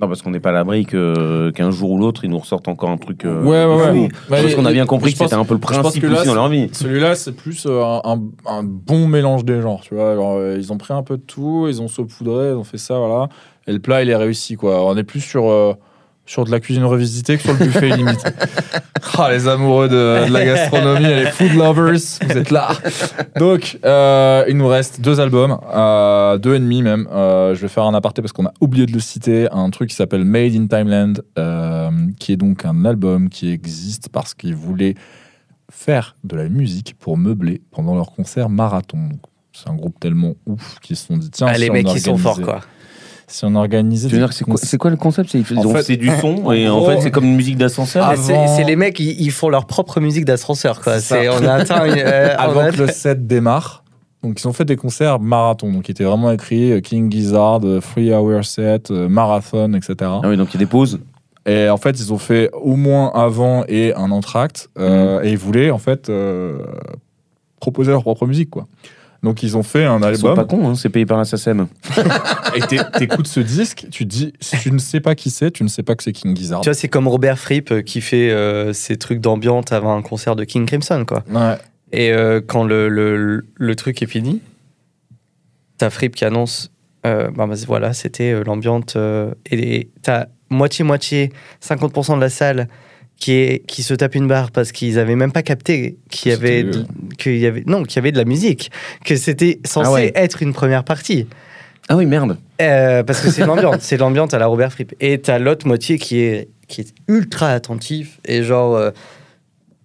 [0.00, 2.68] Non, parce qu'on n'est pas à l'abri que- qu'un jour ou l'autre, ils nous ressortent
[2.68, 3.24] encore un truc.
[3.24, 4.08] euh, Ouais, ouais.
[4.28, 6.26] Bah, Parce qu'on a bien compris que c'était un peu le principe que là, aussi
[6.28, 6.68] dans leur vie.
[6.72, 10.12] Celui-là, c'est plus euh, un, un- un bon mélange des genres, tu vois.
[10.12, 12.76] Alors, euh, ils ont pris un peu de tout, ils ont saupoudré, ils ont fait
[12.76, 13.28] ça, voilà.
[13.66, 14.84] Et le plat, il est réussi, quoi.
[14.86, 15.72] On est plus sur, euh,
[16.26, 18.22] sur de la cuisine revisitée que sur le buffet limite.
[19.16, 22.68] Ah, les amoureux de, de la gastronomie et les food lovers, vous êtes là.
[23.36, 27.08] Donc, euh, il nous reste deux albums, euh, deux et demi même.
[27.12, 29.48] Euh, je vais faire un aparté parce qu'on a oublié de le citer.
[29.52, 31.14] Un truc qui s'appelle Made in Timeland,
[32.18, 34.94] qui est donc un album qui existe parce qu'ils voulaient
[35.70, 39.10] faire de la musique pour meubler pendant leur concert marathon.
[39.52, 42.00] C'est un groupe tellement ouf qu'ils se sont dit tiens, Ah, si les mecs, ils
[42.00, 42.60] sont forts, quoi.
[43.28, 44.08] Si on organisait.
[44.08, 45.30] Tu veux dire c'est quoi, concerts- c'est quoi le concept?
[45.30, 47.34] C'est ils En ont- fait- c'est du son et en gros- fait c'est comme une
[47.36, 48.06] musique d'ascenseur.
[48.08, 50.94] Ah, c'est- les mecs, ils, ils font leur propre musique d'ascenseur, quoi.
[51.00, 51.20] C'est ça.
[51.22, 51.84] C'est- On a atteint.
[51.86, 53.82] une- euh, on avant a- que le set démarre.
[54.22, 55.72] Donc, ils ont fait des concerts marathon.
[55.72, 59.94] Donc, qui étaient vraiment écrits euh, King Gizzard, euh, Three Hour Set, euh, Marathon, etc.
[60.02, 61.00] Ah oui, donc il y a des pauses.
[61.46, 64.68] Et en fait, ils ont fait au moins avant et un entracte.
[64.78, 66.58] euh, Et ils voulaient, en fait, euh,
[67.60, 68.66] proposer leur propre musique, quoi.
[69.26, 70.34] Donc, ils ont fait un Ils sont album.
[70.36, 71.66] pas cons, hein, c'est payé par la SACEM.
[72.54, 75.50] Et t'é- t'écoutes ce disque, tu te dis, si tu ne sais pas qui c'est,
[75.50, 76.60] tu ne sais pas que c'est King Gizzard.
[76.60, 80.02] Tu vois, c'est comme Robert Fripp euh, qui fait euh, ses trucs d'ambiance avant un
[80.02, 81.24] concert de King Crimson, quoi.
[81.30, 81.56] Ouais.
[81.92, 84.40] Et euh, quand le, le, le truc est fini,
[85.78, 86.70] t'as Fripp qui annonce
[87.06, 88.94] euh, bah, bah, voilà, c'était euh, l'ambiance.
[88.96, 92.68] euh, et t'as moitié-moitié, 50% de la salle
[93.18, 96.34] qui, est, qui se tape une barre parce qu'ils avaient même pas capté qu'il y
[96.34, 96.84] avait, de,
[97.18, 98.70] qu'il y avait, non, qu'il y avait de la musique,
[99.04, 100.12] que c'était censé Ah ouais.
[100.14, 101.26] être une première partie.
[101.88, 102.36] Ah oui, merde.
[102.60, 104.92] Euh, parce que c'est l'ambiance, c'est l'ambiance à la Robert Fripp.
[105.00, 108.90] Et t'as l'autre moitié qui est, qui est ultra attentif et genre, euh,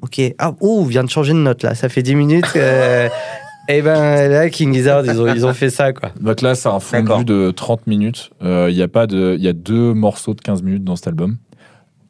[0.02, 2.46] ok, ah, oh, vient de changer de note là, ça fait 10 minutes.
[2.56, 3.08] euh,
[3.70, 6.10] et ben là, King Gizzard, ils ont, ils ont fait ça quoi.
[6.20, 8.32] Donc là, c'est un fondu de 30 minutes.
[8.44, 10.96] Euh, Il y a pas de, il y a deux morceaux de 15 minutes dans
[10.96, 11.38] cet album.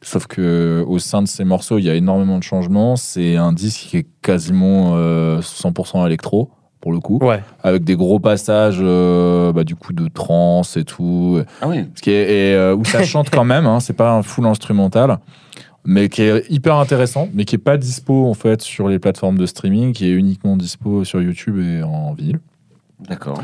[0.02, 2.96] Sauf que au sein de ces morceaux, il y a énormément de changements.
[2.96, 6.50] C'est un disque qui est quasiment euh, 100% électro
[6.80, 7.40] pour le coup, Ouais.
[7.62, 11.40] avec des gros passages, euh, bah, du coup de trance et tout.
[11.60, 11.84] Ah oui.
[11.94, 13.66] Ce qui est, et, euh, où ça chante quand même.
[13.66, 15.18] Hein, c'est pas un full instrumental,
[15.84, 19.38] mais qui est hyper intéressant, mais qui est pas dispo en fait sur les plateformes
[19.38, 22.40] de streaming, qui est uniquement dispo sur YouTube et en vinyle.
[23.08, 23.42] D'accord.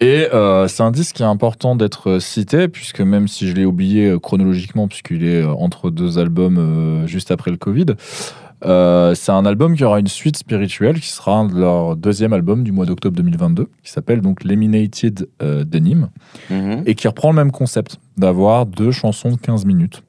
[0.00, 3.64] Et euh, c'est un disque qui est important d'être cité, puisque même si je l'ai
[3.64, 7.86] oublié euh, chronologiquement, puisqu'il est euh, entre deux albums euh, juste après le Covid,
[8.64, 12.32] euh, c'est un album qui aura une suite spirituelle, qui sera un de leur deuxième
[12.32, 16.10] album du mois d'octobre 2022, qui s'appelle donc Laminated euh, Denim,
[16.50, 16.82] Mhm.
[16.86, 20.02] et qui reprend le même concept, d'avoir deux chansons de 15 minutes,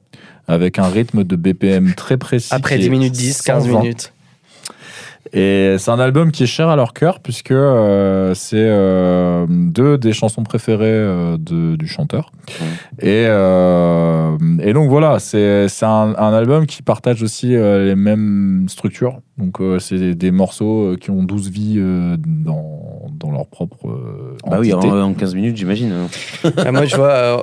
[0.48, 2.52] avec un rythme de BPM très précis.
[2.54, 3.80] Après qui 10 est minutes 10, 15 120.
[3.80, 4.12] minutes.
[5.32, 9.96] Et c'est un album qui est cher à leur cœur, puisque euh, c'est euh, deux
[9.96, 12.32] des chansons préférées euh, de- du chanteur.
[13.00, 17.94] Et, euh, et donc voilà, c'est c'est un, un album qui partage aussi euh, les
[17.94, 19.20] mêmes structures.
[19.38, 23.88] Donc euh, c'est des, des morceaux qui ont 12 vies euh, dans, dans leur propre
[23.88, 25.92] euh, Bah oui, en, en 15 minutes, j'imagine.
[25.92, 26.50] hein.
[26.56, 27.36] Ah, moi, je vois, euh,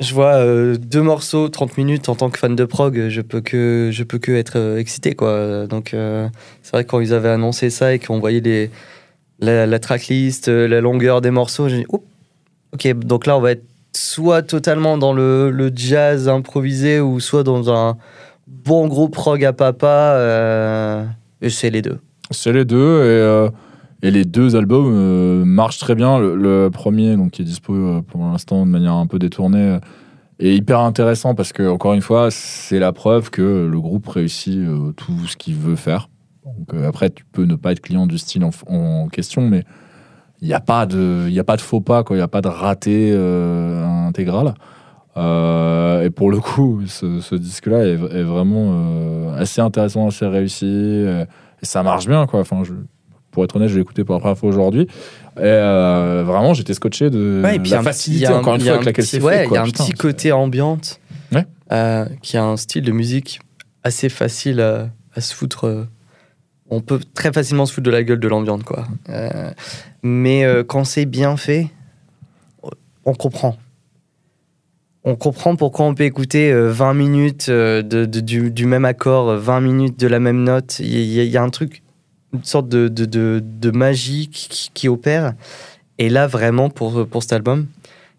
[0.00, 3.40] je vois euh, deux morceaux, 30 minutes en tant que fan de prog, je peux
[3.40, 5.66] que, je peux que être euh, excité, quoi.
[5.66, 6.28] Donc, euh,
[6.62, 8.70] c'est vrai que quand ils avaient annoncé ça et qu'on voyait
[9.38, 12.04] la, tracklist, la longueur des morceaux, j'ai dit, Oups,
[12.72, 17.44] ok, donc là, on va être soit totalement dans le, le jazz improvisé ou soit
[17.44, 17.96] dans un
[18.48, 21.06] bon gros prog à papa.
[21.40, 22.00] et c'est les deux.
[22.32, 23.48] C'est les deux et,
[24.04, 26.18] et les deux albums euh, marchent très bien.
[26.18, 29.78] Le, premier, donc qui est dispo euh, pour l'instant de manière un peu détournée, euh,
[30.38, 34.60] est hyper intéressant parce que encore une fois, c'est la preuve que le groupe réussit
[34.96, 36.10] tout ce qu'il veut faire.
[36.86, 39.64] Après, tu peux ne pas être client du style en, question, mais
[40.42, 42.04] il n'y a pas de, a pas de faux pas.
[42.10, 44.54] Il n'y a pas de raté intégral.
[45.16, 50.66] Et pour le coup, ce, disque-là est, vraiment assez intéressant, assez réussi.
[50.66, 51.26] et
[51.64, 52.40] ça marche bien, quoi.
[52.40, 52.74] Enfin, je,
[53.34, 54.82] pour être honnête, je l'ai écouté pour la première fois aujourd'hui.
[55.36, 58.54] Et euh, vraiment, j'étais scotché de Ouais, et puis la un- il facilité, un- encore
[58.54, 59.46] une fois, un avec laquelle c'est ouais, fait.
[59.48, 61.00] Il y a un Putain, petit côté ambiante
[61.32, 61.44] Ouais.
[61.72, 63.40] euh, qui a un style de musique
[63.82, 65.66] assez facile à, à se foutre.
[65.66, 65.84] euh,
[66.70, 68.86] on peut très facilement se foutre de la gueule de l'ambiance, quoi.
[69.10, 69.50] Euh,
[70.02, 71.68] mais quand c'est bien fait,
[73.04, 73.58] on comprend.
[75.06, 79.28] On comprend pourquoi on peut écouter euh, 20 minutes de, de- du, du même accord,
[79.28, 80.78] euh, 20 minutes de la même note.
[80.80, 81.82] Il y, a- il y a un truc,
[82.34, 85.32] une sorte de, de, de- de magie qui, qui opère.
[85.98, 87.66] Et là, vraiment, pour, pour cet album,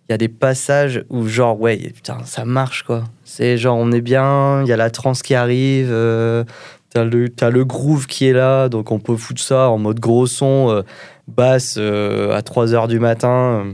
[0.08, 3.04] il y a des passages où, genre, ouais, putain, ça marche, quoi.
[3.24, 6.44] C'est genre, on est bien, il y a la trance qui arrive, euh,
[6.92, 10.28] t'as le, le groove qui est là, donc on peut foutre ça en mode gros
[10.28, 10.82] son, euh,
[11.28, 13.74] basse euh, à 3 heures du matin, euh,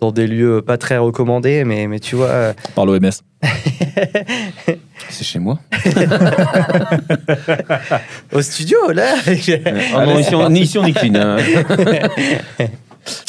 [0.00, 2.52] dans des lieux pas très recommandés, mais, mais tu vois.
[2.74, 3.10] Par l'OMS.
[5.14, 5.58] C'est chez moi.
[8.32, 9.14] au studio, là
[9.94, 11.14] Ah non, ici, on, ici, on est clean.
[11.14, 11.36] hein.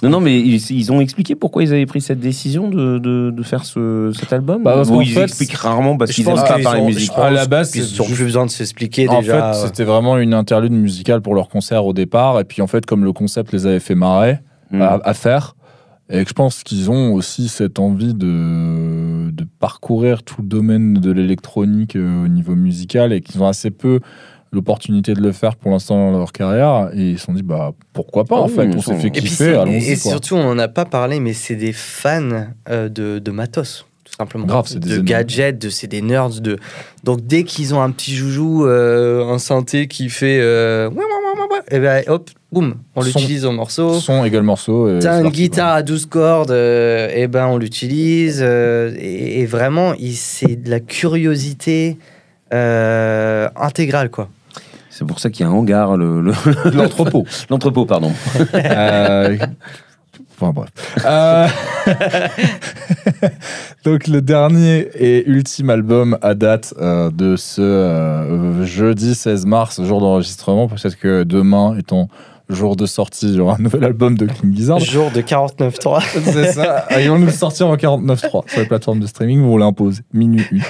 [0.02, 3.30] Non, non, mais ils, ils ont expliqué pourquoi ils avaient pris cette décision de, de,
[3.30, 6.48] de faire ce, cet album Bah, parce ils fait, expliquent rarement parce qu'ils pense aiment
[6.48, 7.12] pas parler ont- musique.
[7.18, 9.52] À la base, c'est ont juste- plus besoin de s'expliquer En déjà.
[9.54, 9.66] fait, ouais.
[9.68, 12.40] c'était vraiment une interlude musicale pour leur concert au départ.
[12.40, 14.40] Et puis, en fait, comme le concept les avait fait marrer
[14.72, 14.82] Mm.
[14.82, 15.56] à, à faire,
[16.10, 21.12] et je pense qu'ils ont aussi cette envie de, de parcourir tout le domaine de
[21.12, 24.00] l'électronique euh, au niveau musical et qu'ils ont assez peu
[24.52, 26.90] l'opportunité de le faire pour l'instant dans leur carrière.
[26.94, 29.08] Et ils se sont dit, bah, pourquoi pas, Ah en oui, fait, on s'est fait
[29.08, 30.12] Et Et, puis kiffer, et quoi.
[30.12, 33.86] surtout, on n'en a pas parlé, mais c'est des fans euh, de, de matos,
[34.18, 34.46] simplement.
[34.46, 35.06] Grave, c'est des de énormes.
[35.08, 36.42] gadgets, de, c'est des nerds.
[36.42, 36.58] De...
[37.04, 40.40] Donc dès qu'ils ont un petit joujou, euh, un synthé qui fait.
[40.42, 40.90] Euh...
[41.72, 43.96] Et ben hop, boum, on l'utilise au morceau.
[44.00, 44.88] Son égale morceau.
[44.98, 48.40] et T'as une guitare à 12 cordes, euh, et ben on l'utilise.
[48.44, 51.98] euh, et, et vraiment, c'est de la curiosité
[52.54, 54.30] euh, intégrale, quoi.
[54.92, 56.34] C'est pour ça qu'il y a un hangar, le- le-.
[56.74, 57.26] L'entrepôt.
[57.50, 58.14] l'entrepôt, pardon.
[60.42, 60.70] Euh, Enfin bref.
[61.06, 61.48] Euh,
[63.86, 69.82] Donc le dernier et ultime album à date euh, de ce euh, jeudi 16 mars,
[69.84, 72.10] jour d'enregistrement, peut-être que demain étant
[72.50, 74.80] jour de sortie, il y aura un nouvel album de King Gizzard.
[74.80, 76.04] Jour de 49.3.
[76.32, 76.86] C'est ça.
[77.00, 80.62] Ils vont nous le sortir en 49.3 sur les plateformes de streaming, vous l'impose minuit.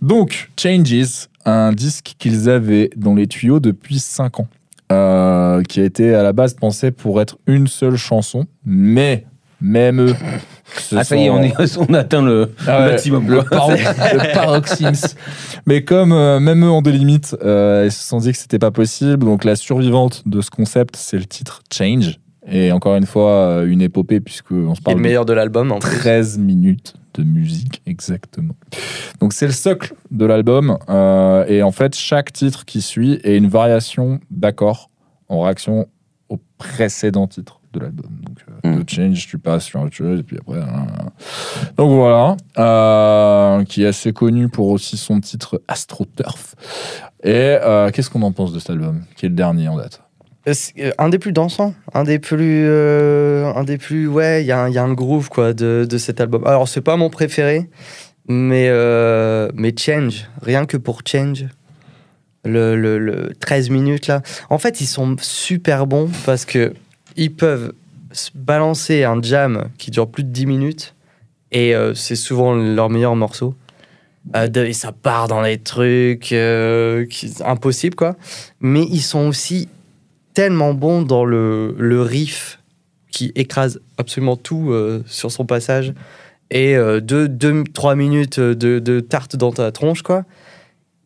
[0.00, 4.48] Donc, Changes, un disque qu'ils avaient dans les tuyaux depuis 5 ans,
[4.92, 9.26] euh, qui a été à la base pensé pour être une seule chanson, mais
[9.60, 10.14] même eux.
[10.76, 13.28] se Ah, ça y est, on, est, on atteint le, ah le ouais, maximum.
[13.28, 15.16] le, paro- le paroxysme.
[15.66, 18.58] Mais comme euh, même eux ont des limites, euh, ils se sont dit que c'était
[18.58, 19.24] pas possible.
[19.26, 22.18] Donc la survivante de ce concept, c'est le titre Change.
[22.50, 25.70] Et encore une fois, euh, une épopée, puisqu'on se parle le de meilleur de l'album,
[25.70, 25.98] en plus.
[25.98, 28.54] 13 minutes de musique, exactement.
[29.20, 30.78] Donc c'est le socle de l'album.
[30.88, 34.90] euh, et en fait, chaque titre qui suit est une variation d'accord
[35.28, 35.86] en réaction
[36.28, 38.10] au précédent titre de l'album.
[38.22, 38.82] Donc euh, Mm.
[38.82, 40.58] de Change, tu passes sur autre chose, et puis après...
[40.60, 41.10] hein, hein.
[41.76, 46.54] Donc voilà, euh, qui est assez connu pour aussi son titre AstroTurf.
[47.22, 47.56] Et
[47.92, 50.02] qu'est-ce qu'on en pense de cet album, qui est le dernier en date?
[50.98, 54.62] Un des plus dansants, un des plus, euh, un des plus, ouais, il y, a
[54.62, 56.46] un- groove quoi de, de cet album.
[56.46, 57.68] Alors c'est pas mon préféré,
[58.28, 61.46] mais euh, mais Change, rien que pour Change,
[62.44, 64.22] le, le, le 13 minutes là.
[64.48, 66.72] En fait, ils sont super bons parce que
[67.16, 67.72] ils peuvent
[68.34, 70.94] balancer un jam qui dure plus de 10 minutes
[71.52, 73.54] et euh, c'est souvent leur meilleur morceau.
[74.36, 78.16] Euh, de- et ça part dans des trucs euh, qui, impossibles quoi.
[78.60, 79.68] Mais ils sont aussi
[80.34, 82.60] tellement bons dans le, le riff
[83.10, 85.92] qui écrase absolument tout euh, sur son passage
[86.50, 90.24] et 2-3 minutes de, de tarte dans ta tronche quoi.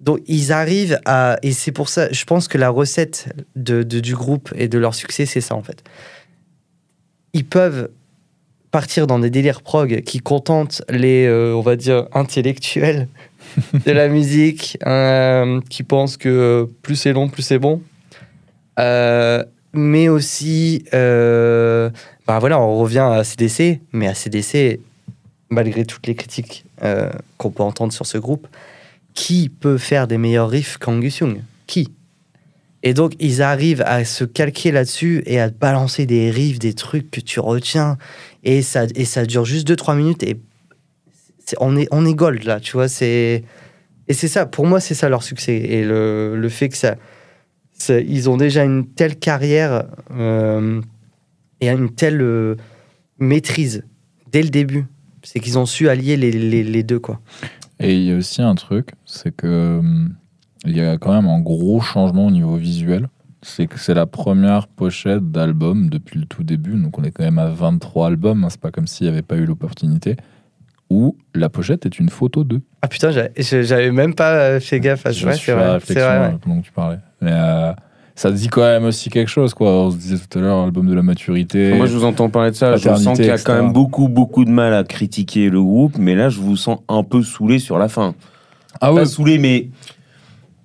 [0.00, 1.36] Donc ils arrivent à...
[1.42, 4.78] Et c'est pour ça, je pense que la recette de, de- du groupe et de
[4.78, 5.82] leur succès, c'est ça en fait.
[7.32, 7.88] Ils peuvent
[8.70, 13.08] partir dans des délires prog qui contentent les, euh, on va dire, intellectuels
[13.86, 17.82] de la musique, euh, qui pensent que plus c'est long, plus c'est bon.
[18.78, 19.44] Euh,
[19.74, 21.90] mais aussi, euh,
[22.26, 24.80] bah voilà, on revient à CDC, mais à CDC,
[25.50, 28.46] malgré toutes les critiques euh, qu'on peut entendre sur ce groupe,
[29.14, 31.40] qui peut faire des meilleurs riffs qu'Angus Young?
[31.66, 31.88] Qui?
[32.82, 37.10] Et donc, ils arrivent à se calquer là-dessus et à balancer des riffs, des trucs
[37.10, 37.96] que tu retiens.
[38.42, 40.36] Et ça, et ça dure juste 2-3 minutes et
[41.60, 42.86] on, est, on est gold là, tu vois.
[43.00, 43.44] Et
[44.14, 45.54] c'est ça, pour moi, c'est ça leur succès.
[45.54, 46.96] Et le, le fait que ça-
[47.90, 50.80] Ils ont déjà une telle carrière euh,
[51.60, 52.56] et une telle euh,
[53.18, 53.84] maîtrise
[54.30, 54.84] dès le début.
[55.22, 57.20] C'est qu'ils ont su allier les, les, les deux, quoi.
[57.78, 59.80] Et il y a aussi un truc, c'est que
[60.64, 63.08] il y a quand même un gros changement au niveau visuel.
[63.44, 67.24] C'est que c'est la première pochette d'album depuis le tout début, donc on est quand
[67.24, 70.14] même à 23 albums, hein, c'est pas comme s'il n'y avait pas eu l'opportunité,
[70.90, 72.60] où la pochette est une photo d'eux.
[72.82, 75.26] Ah putain, j'avais- même pas euh, fait gaffe à ça.
[75.26, 76.98] Ouais, c'est vrai, c'est vrai, euh, tu parlais.
[77.22, 77.72] Mais euh,
[78.14, 79.70] ça dit quand même aussi quelque chose, quoi.
[79.70, 81.72] On se disait tout à l'heure, album de la maturité.
[81.74, 82.76] Moi, je vous entends parler de ça.
[82.76, 83.44] Je sens qu'il y a etc.
[83.46, 86.78] quand même beaucoup, beaucoup de mal à critiquer le groupe, mais là, je vous sens
[86.88, 88.14] un peu saoulé sur la fin.
[88.80, 89.68] ah Pas saoulé, mais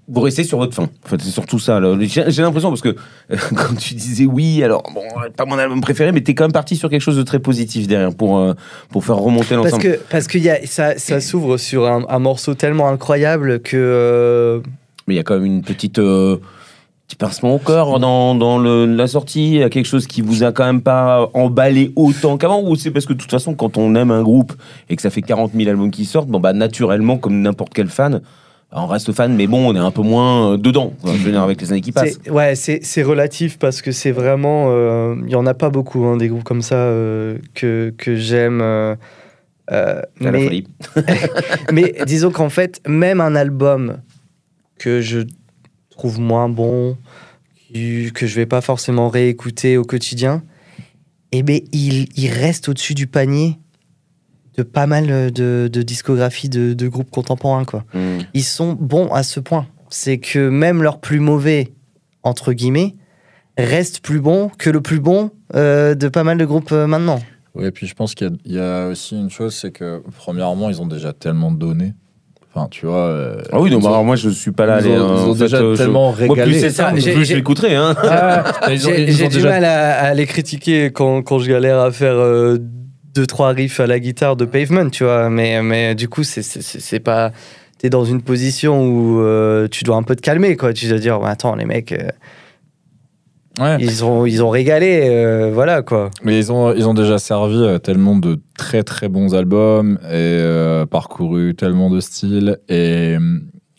[0.10, 0.84] vous restez sur votre fin.
[0.84, 1.82] En fait, c'est surtout ça.
[2.00, 2.90] J'ai l'impression, parce que
[3.32, 5.04] euh, quand tu disais oui, alors, bon,
[5.36, 7.88] pas mon album préféré, mais t'es quand même parti sur quelque chose de très positif
[7.88, 8.54] derrière pour, euh,
[8.90, 9.84] pour faire remonter Parce l'ensemble.
[9.84, 13.76] que, parce que y a, ça, ça s'ouvre sur un, un morceau tellement incroyable que.
[13.78, 14.60] euh,
[15.08, 16.00] Mais il y a quand même une petite.
[16.00, 16.38] euh,
[17.08, 20.22] petit pincement au cœur dans, dans le- la sortie Il y a quelque chose qui
[20.22, 23.54] vous a quand même pas emballé autant qu'avant Ou c'est parce que de toute façon,
[23.56, 24.52] quand on aime un groupe
[24.90, 27.88] et que ça fait 40 000 albums qui sortent, bon, bah, naturellement, comme n'importe quel
[27.88, 28.20] fan,
[28.74, 31.20] bah, on reste fan, mais bon, on est un peu moins euh, dedans, quoi, je
[31.24, 32.20] veux dire, avec les années qui passent.
[32.22, 34.66] C'est- Ouais, c'est c'est relatif parce que c'est vraiment.
[34.68, 38.18] euh, Il y en a pas beaucoup, hein, des groupes comme ça euh, que, que
[38.18, 38.60] j'aime.
[38.62, 38.96] euh,
[39.72, 40.64] euh, mais,
[41.72, 44.00] mais disons qu'en fait, même un album
[44.78, 45.20] que je
[45.90, 46.98] trouve moins bon,
[47.74, 50.44] que je vais pas forcément réécouter au quotidien,
[51.32, 53.58] eh ben, il, il reste au-dessus du panier
[54.58, 57.66] de pas mal de, de discographies de, de groupes contemporains.
[57.66, 58.20] Quoi Mm.
[58.34, 59.68] ils sont bons à ce point.
[59.90, 61.74] C'est que même leur plus mauvais,
[62.24, 62.96] entre guillemets,
[63.58, 67.22] reste plus bon que le plus bon euh, de pas mal de groupes euh, maintenant.
[67.56, 70.82] Ouais, puis je pense qu'il y y, a aussi une chose, c'est que premièrement, ils
[70.82, 71.94] ont déjà tellement donné.
[72.58, 72.98] Enfin, tu vois.
[73.08, 74.80] euh, Ah oui, donc ils bah, ont- alors moi je suis pas là.
[74.82, 76.60] ils les- ont, ils ont fait, déjà euh, je- tellement Moi, plus régalé.
[76.60, 77.76] c'est ça, Ah, plus j'ai- je l'écouterai.
[77.76, 77.96] Hein.
[78.70, 81.80] Ils ont- J'ai ils du déjà- mal à, à les critiquer quand, quand je galère
[81.80, 82.58] à faire euh,
[83.14, 85.30] deux, trois riffs à la guitare de Pavement, tu vois.
[85.30, 87.32] Mais, mais du coup, c'est- pas.
[87.80, 90.74] T'es dans une position où euh, tu dois un peu te calmer, quoi.
[90.74, 92.08] Tu dois dire, attends, les mecs, euh,
[93.60, 93.78] Ouais.
[93.80, 96.12] ils, ont, ils ont régalé, euh, voilà, quoi.
[96.24, 100.10] Mais ils ont, ils ont déjà servi euh, tellement de très très bons albums et
[100.14, 102.58] euh, parcouru tellement de styles.
[102.70, 103.16] Et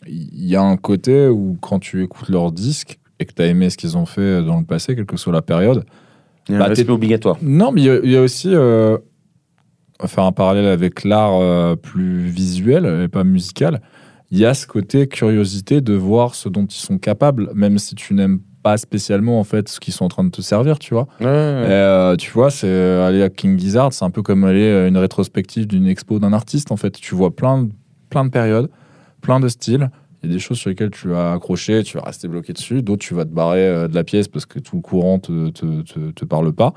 [0.07, 3.45] il y a un côté où quand tu écoutes leurs disques et que tu as
[3.45, 5.85] aimé ce qu'ils ont fait dans le passé, quelle que soit la période,
[6.47, 7.37] Il y a un Bah, respect t'es- obligatoire.
[7.41, 8.97] Non, mais il y a- il y, a aussi, euh,
[9.99, 13.81] on va faire un parallèle avec l'art euh, plus visuel et pas musical,
[14.31, 17.95] il y a ce côté curiosité de voir ce dont ils sont capables, même si
[17.95, 20.93] tu n'aimes pas spécialement en fait ce qu'ils sont en train de te servir, tu
[20.93, 21.07] vois.
[21.21, 24.69] Et, euh, tu vois, c'est euh, aller à King Gizzard, c'est un peu comme aller
[24.69, 26.91] à une rétrospective d'une expo d'un artiste en fait.
[26.91, 27.71] Tu vois plein, de-
[28.09, 28.69] plein de périodes,
[29.21, 29.89] plein de styles.
[30.21, 32.81] Il y a des choses sur lesquelles tu vas accrocher, tu vas rester bloqué dessus.
[32.81, 35.49] D'autres, tu vas te barrer euh, de la pièce parce que tout le courant te,
[35.51, 36.73] te, te, te parle pas.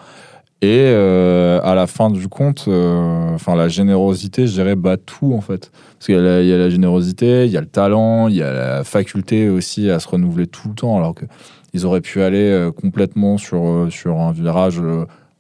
[0.65, 5.35] Et euh, à la fin du compte, euh, enfin la générosité, je dirais, bat tout
[5.35, 5.73] en fait.
[5.99, 8.53] Parce qu'il y, y a la générosité, il y a le talent, il y a
[8.53, 10.97] la faculté aussi à se renouveler tout le temps.
[10.97, 11.25] Alors que
[11.73, 14.81] ils auraient pu aller euh, complètement sur, euh, sur un virage.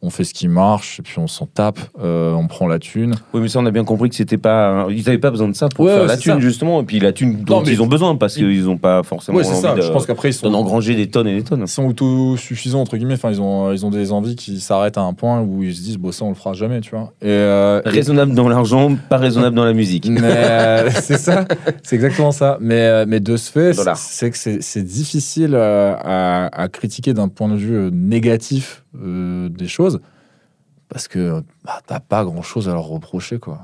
[0.05, 3.14] On fait ce qui marche, et puis on s'en tape, euh, on prend la thune.
[3.32, 4.86] Oui, mais ça, on a bien compris que c'était pas.
[4.90, 6.40] Ils n'avaient pas besoin de ça pour Ouais, faire ouais, la thune, ça.
[6.40, 6.80] justement.
[6.80, 9.44] Et puis la thune dont mais- ils ont besoin, parce qu'ils n'ont pas forcément Ouais,
[9.44, 9.74] c'est ça.
[9.74, 11.62] de- Je pense qu'après, ils sont, d'en engranger des tonnes et des tonnes.
[11.62, 13.14] ils sont autosuffisants, entre guillemets.
[13.14, 15.82] Enfin, ils ont, ils ont des envies qui s'arrêtent à un point où ils se
[15.82, 17.12] disent, bon, ça, on le fera jamais, tu vois.
[17.22, 20.09] Et, euh, Raisonnable dans l'argent, pas raisonnable dans la musique.
[20.11, 21.44] Euh, c'est ça,
[21.84, 22.59] c'est exactement ça.
[22.61, 27.57] Mais, mais de ce fait, c'est que c'est difficile à, à critiquer d'un point de
[27.57, 30.01] vue négatif euh, des choses
[30.88, 33.59] parce que bah, t'as pas grand chose à leur reprocher, quoi.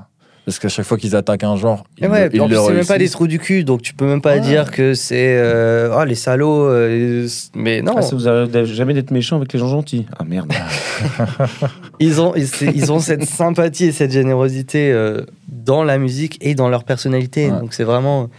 [0.45, 2.55] Parce qu'à chaque fois qu'ils attaquent un genre, ils, Et ouais, le- ils en plus,
[2.55, 4.39] le c'est même pas des trous du cul, donc tu peux même pas Ouais.
[4.41, 5.37] dire que c'est.
[5.37, 6.65] euh, oh, les salauds.
[6.65, 7.93] euh, mais non.
[7.97, 10.51] Ah, ça vous arrive jamais d'être méchant avec les gens gentils Ah merde.
[11.99, 16.69] Ils ont, ils, ont cette sympathie et cette générosité euh, dans la musique et dans
[16.69, 17.51] leur personnalité.
[17.51, 17.59] Ouais.
[17.59, 18.29] Donc c'est vraiment.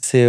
[0.00, 0.24] C'est.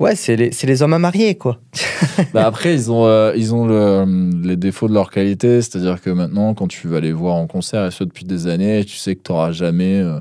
[0.00, 1.58] Euh, ouais, c'est les, c'est les hommes à marier, quoi.
[2.34, 6.10] Bah après, ils ont, euh, ils ont le- les défauts de leur qualité, c'est-à-dire que
[6.10, 9.14] maintenant, quand tu vas les voir en concert, et ce depuis des années, tu sais
[9.16, 10.18] que tu n'auras jamais, euh,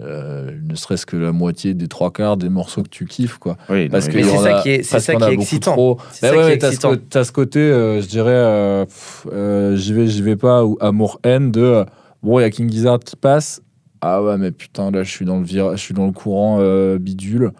[0.00, 3.56] euh, ne serait-ce que la moitié des trois quarts des morceaux que tu kiffes, quoi.
[3.68, 5.72] Oui, Parce non, que c'est ça a- qui est- c'est ça y qui est excitant.
[5.72, 5.98] trop.
[6.12, 6.90] C'est Bah ça ouais, qui est t'as ce, excitant.
[6.90, 8.84] co- t'as ce côté, euh, je dirais, euh,
[9.32, 11.84] euh, j'y vais, j'y vais pas, ou amour-haine de, euh,
[12.22, 13.60] bon, il y a King Gizzard qui passe,
[14.00, 16.58] ah ouais, mais putain, là, je suis dans le, vira- je suis dans le courant
[16.60, 17.50] euh, bidule,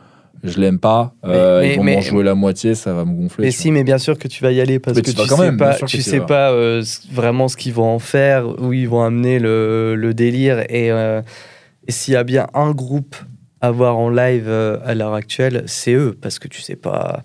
[0.44, 3.46] je l'aime pas, euh, Mais- ils vont m'en jouer la moitié, ça va me gonfler.
[3.46, 5.22] Mais si, mais bien sûr que tu vas y aller parce Mais que tu tu,
[5.22, 6.82] vas quand sais même, pas, tu sais pas euh,
[7.12, 10.60] vraiment ce qu'ils vont en faire, où ils vont amener le, le délire.
[10.68, 11.22] Et, euh,
[11.86, 13.16] et s'il y a bien un groupe
[13.60, 17.22] à voir en live euh, à l'heure actuelle, c'est eux parce que tu sais pas.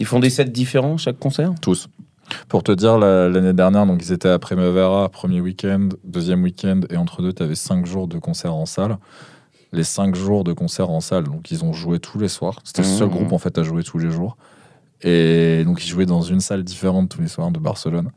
[0.00, 1.52] Ils font des sets différents chaque concert?
[1.60, 1.88] Tous.
[2.48, 6.80] Pour te dire, la- l'année dernière, donc ils étaient à Primavera, premier week-end, deuxième week-end,
[6.90, 8.96] et entre deux, tu avais cinq jours de concert en salle.
[9.74, 12.60] Les cinq jours de concert en salle, donc ils ont joué tous les soirs.
[12.64, 13.10] C'était le seul Mmh.
[13.10, 14.36] groupe en fait à jouer tous les jours.
[15.02, 18.10] Et donc ils jouaient dans une salle différente tous les soirs de Barcelone.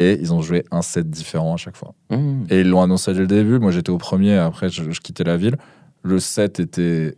[0.00, 1.92] Et ils ont joué un set différent à chaque fois.
[2.10, 2.44] Mmh.
[2.50, 3.58] Et ils l'ont annoncé dès le début.
[3.58, 4.34] Moi, j'étais au premier.
[4.36, 5.56] Après, je, je quittais la ville.
[6.02, 7.16] Le set était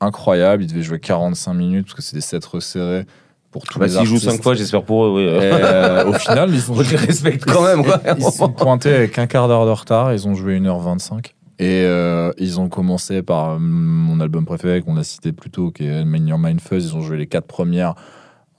[0.00, 0.64] incroyable.
[0.64, 3.06] Ils devaient jouer 45 minutes parce que c'est des sets resserrés
[3.50, 4.32] pour tous Bah, les S'ils jouent artistes.
[4.32, 5.12] cinq fois, j'espère pour eux.
[5.14, 5.26] Oui.
[5.26, 7.82] Euh, au final, ils ont On les respecte quand même.
[8.18, 10.12] Ils se sont pointés avec un quart d'heure de retard.
[10.12, 11.32] Ils ont joué 1h25.
[11.58, 15.72] Et euh, ils ont commencé par euh, mon album préféré qu'on a cité plus tôt,
[15.72, 16.86] qui est Main Your Mind Fuzz.
[16.86, 17.94] Ils ont joué les quatre premières.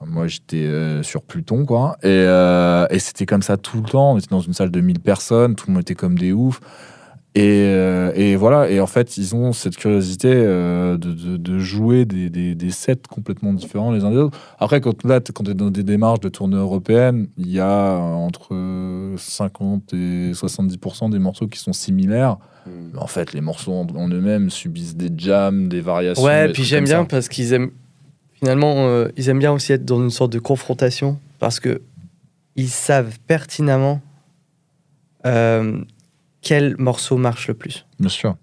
[0.04, 1.96] Moi, j'étais euh, sur Pluton, quoi.
[2.02, 4.12] Et, c'était comme ça tout le temps.
[4.12, 5.54] On était dans une salle de 1000 personnes.
[5.54, 6.60] Tout le monde était comme des oufs.
[7.34, 13.92] Et, voilà, et en fait, ils ont cette curiosité de, jouer des, sets complètement différents
[13.92, 14.38] les uns des autres.
[14.58, 17.94] Après, quand, là, quand tu es dans des démarches de tournée européenne, il y a
[17.96, 22.36] entre 50 et 70% des morceaux qui sont similaires.
[22.66, 26.24] Mais en fait, les morceaux en, en eux-mêmes subissent des jams, des variations.
[26.24, 27.06] Ouais, des puis j'aime bien ça.
[27.06, 27.70] parce qu'ils aiment.
[28.34, 31.82] Finalement, euh, ils aiment bien aussi être dans une sorte de confrontation parce que
[32.56, 34.00] ils savent pertinemment
[35.26, 35.82] euh,
[36.40, 37.86] quel morceau marche le plus.
[37.98, 38.36] Bien sûr.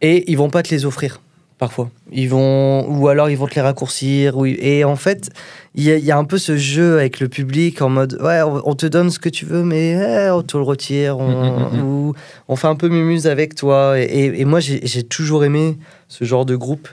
[0.00, 1.20] Et ils vont pas te les offrir
[1.64, 1.90] parfois.
[2.12, 4.34] Ils vont ou alors ils vont te les raccourcir.
[4.44, 5.30] Et en fait,
[5.74, 8.18] il y, a- il y a un peu ce jeu avec le public en mode
[8.22, 11.18] ouais, on, te donne ce que tu veux, mais eh, on te le retire.
[11.18, 12.14] On, Mm, mm, mm, ou
[12.48, 13.98] on fait un peu mumuse avec toi.
[13.98, 16.88] Et, et- et moi, j'ai toujours aimé ce genre de groupe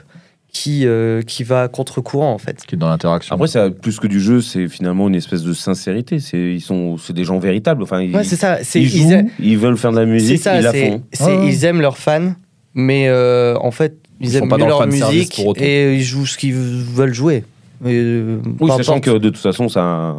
[0.52, 2.64] qui euh, qui va contre-courant en fait.
[2.66, 3.34] Qui est dans l'interaction.
[3.34, 6.18] Après, ça, plus que du jeu, c'est finalement une espèce de sincérité.
[6.18, 7.82] C'est, ils sont, c'est des gens véritables.
[7.82, 8.58] Enfin, ils, Ouais, c'est ça.
[8.62, 10.56] C'est ils ils jouent, a- ils veulent faire de la musique, ça.
[10.56, 11.02] ils la c'est- font.
[11.12, 11.46] c'est- Ouais, ouais.
[11.48, 12.34] Ils aiment leurs fans,
[12.74, 15.46] mais euh, en fait, ils, aiment pas mieux dans le leur fan service musique pour
[15.48, 15.60] autant.
[15.62, 17.44] et ils jouent ce qu'ils veulent jouer.
[17.84, 19.04] Et, euh, Oui, sachant importe.
[19.04, 20.14] que de toute façon, ça,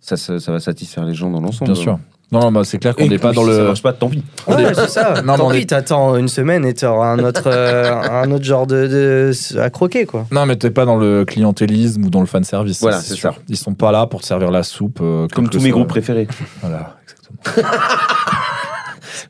[0.00, 1.72] ça, ça, ça va satisfaire les gens dans l'ensemble.
[1.72, 1.98] Bien sûr.
[2.32, 3.64] Non, non, bah, c'est clair qu'on n'est pas dans si Ça le.
[3.66, 4.24] marche pas, tant pis.
[4.48, 5.22] Ouais, c'est ça.
[5.22, 8.44] Non, Tant on pis, est- t'attends une semaine et t'auras un autre, euh, un autre
[8.44, 10.26] genre de, de- à croquer, quoi.
[10.32, 12.80] Non, mais t'es pas dans le clientélisme ou dans le fan service.
[12.80, 13.34] Voilà, c'est sûr.
[13.34, 13.38] ça.
[13.48, 14.98] Ils sont pas là pour te servir la soupe.
[15.02, 16.26] euh, Comme tous mes groupes préférés.
[16.60, 17.68] Voilà, exactement.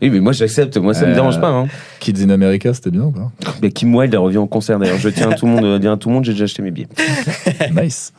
[0.03, 1.49] Oui, mais moi j'accepte, moi ça me Euh, dérange pas.
[1.49, 1.67] Hein.
[2.05, 3.31] Kids in America, c'était bien ou pas
[3.63, 4.99] Mais Kim Wilde elle revient en concert d'ailleurs.
[4.99, 6.71] Je tiens à tout le monde, dire à tout le monde, j'ai déjà acheté mes
[6.71, 6.89] billets.
[7.83, 8.13] Nice.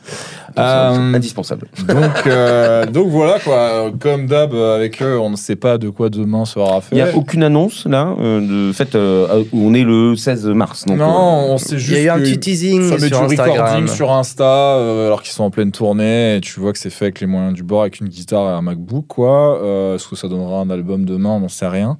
[0.58, 1.68] Euh, indispensable.
[1.86, 3.92] donc, euh, donc voilà quoi.
[4.00, 6.96] Comme d'hab euh, avec eux, on ne sait pas de quoi demain sera fait.
[6.96, 10.46] Il n'y a aucune annonce là euh, de fait euh, où on est le 16
[10.48, 10.84] mars.
[10.86, 13.04] Donc, non, euh, on sait Il juste y a eu un petit teasing sur du
[13.14, 13.50] Instagram.
[13.50, 16.90] recording sur Insta euh, alors qu'ils sont en pleine tournée et tu vois que c'est
[16.90, 19.62] fait avec les moyens du bord avec une guitare et un MacBook quoi.
[19.62, 21.30] Euh, Est-ce que ça donnera un album demain?
[21.30, 21.98] On n'en sait rien.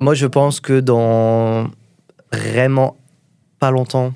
[0.00, 1.68] Moi, je pense que dans
[2.32, 2.96] vraiment
[3.60, 4.12] pas longtemps,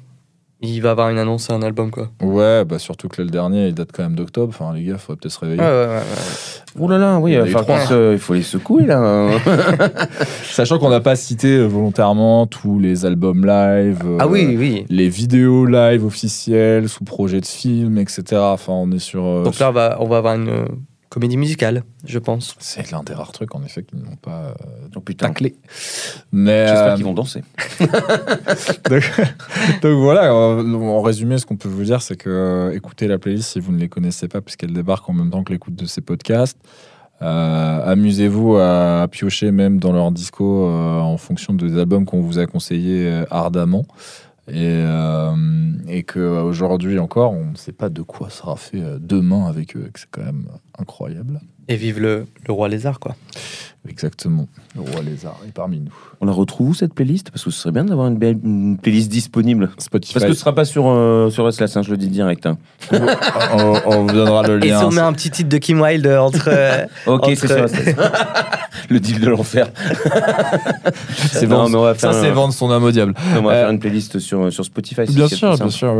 [0.62, 2.10] il va avoir une annonce et un album, quoi.
[2.22, 4.52] Ouais, bah surtout que là, le dernier il date quand même d'octobre.
[4.54, 5.62] Enfin les gars, faudrait peut-être se réveiller.
[5.62, 6.82] Ouais, ouais, ouais, ouais.
[6.82, 7.78] Ouh là là, oui, Il y il, en va a eu falloir trois.
[7.80, 9.30] qu'on se- il faut les secouer là.
[10.44, 14.02] Sachant qu'on n'a pas cité euh, volontairement tous les albums live.
[14.04, 14.84] euh, Ah oui, oui.
[14.90, 18.22] Les vidéos live officielles sous projet de film, etc.
[18.36, 19.24] Enfin, on est sur.
[19.24, 20.64] euh, Donc là, on va, on va avoir une euh,
[21.10, 22.56] comédie musicale, je pense.
[22.60, 24.54] c'est l'un des rares trucs en effet qu'ils n'ont pas euh,
[24.96, 25.26] Oh putain.
[25.26, 25.56] taclé.
[26.32, 27.42] Mais J'espère euh, qu'ils vont danser.
[28.88, 29.02] donc,
[29.82, 33.18] donc voilà, en, en résumé, ce qu'on peut vous dire, c'est que euh, écoutez la
[33.18, 35.86] playlist si vous ne les connaissez pas, puisqu'elle débarque en même temps que l'écoute de
[35.86, 36.58] ces podcasts.
[37.22, 42.38] Euh, Amusez-vous à, piocher même dans leur disco euh, en fonction des albums qu'on vous
[42.38, 43.84] a conseillés euh, ardemment.
[44.52, 45.34] Et, euh,
[45.88, 49.90] et qu'aujourd'hui encore, on ne sait pas de quoi sera fait euh, demain avec eux,
[49.94, 50.46] c'est quand même
[50.78, 51.40] incroyable.
[51.70, 53.14] Et vive le, le roi lézard, quoi.
[53.88, 54.46] Exactement.
[54.74, 55.92] Le roi lézard est parmi nous.
[56.20, 57.30] On la retrouve où cette playlist?
[57.30, 59.70] Parce que ce serait bien d'avoir une, belle, une playlist disponible.
[59.78, 60.12] Spotify.
[60.14, 62.44] Parce que ce sera pas sur, euh, sur Restless, hein, je le dis direct.
[62.44, 62.58] hein.
[62.92, 64.84] on, on vous donnera le Et si lien.
[64.84, 66.48] on met un petit titre de Kim Wilde entre.
[66.48, 67.96] euh, Ok, Entre- c'est Restless.
[68.90, 69.68] le deal de l'enfer.
[71.32, 73.14] C'est Non, vendre- mais on va ça, c'est vendre son âme au diable.
[73.38, 75.02] On va Euh, faire une playlist sur, sur Spotify.
[75.08, 75.94] Bien sûr, bien sûr.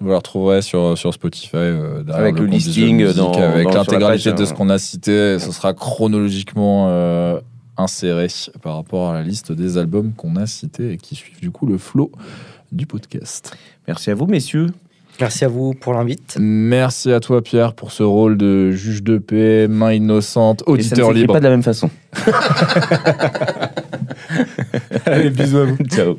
[0.00, 1.50] Vous la retrouverez sur, sur Spotify.
[1.54, 4.46] euh, Avec le listing dans- avec l'intégralité de hein.
[4.46, 4.95] ce qu'on a cité.
[5.04, 7.40] Ce sera chronologiquement euh,
[7.76, 8.28] inséré
[8.62, 11.66] par rapport à la liste des albums qu'on a cités et qui suivent du coup
[11.66, 12.10] le flow
[12.72, 13.56] du podcast.
[13.86, 14.68] Merci à vous, messieurs.
[15.18, 16.36] Merci à vous pour l'invite.
[16.38, 20.70] Merci à toi, Pierre, pour ce rôle de juge de paix, main innocente, Et ça
[20.70, 21.32] ne auditeur libre.
[21.32, 21.88] pas de la même façon.
[25.06, 25.76] Allez, bisous à vous.
[25.88, 26.18] Ciao.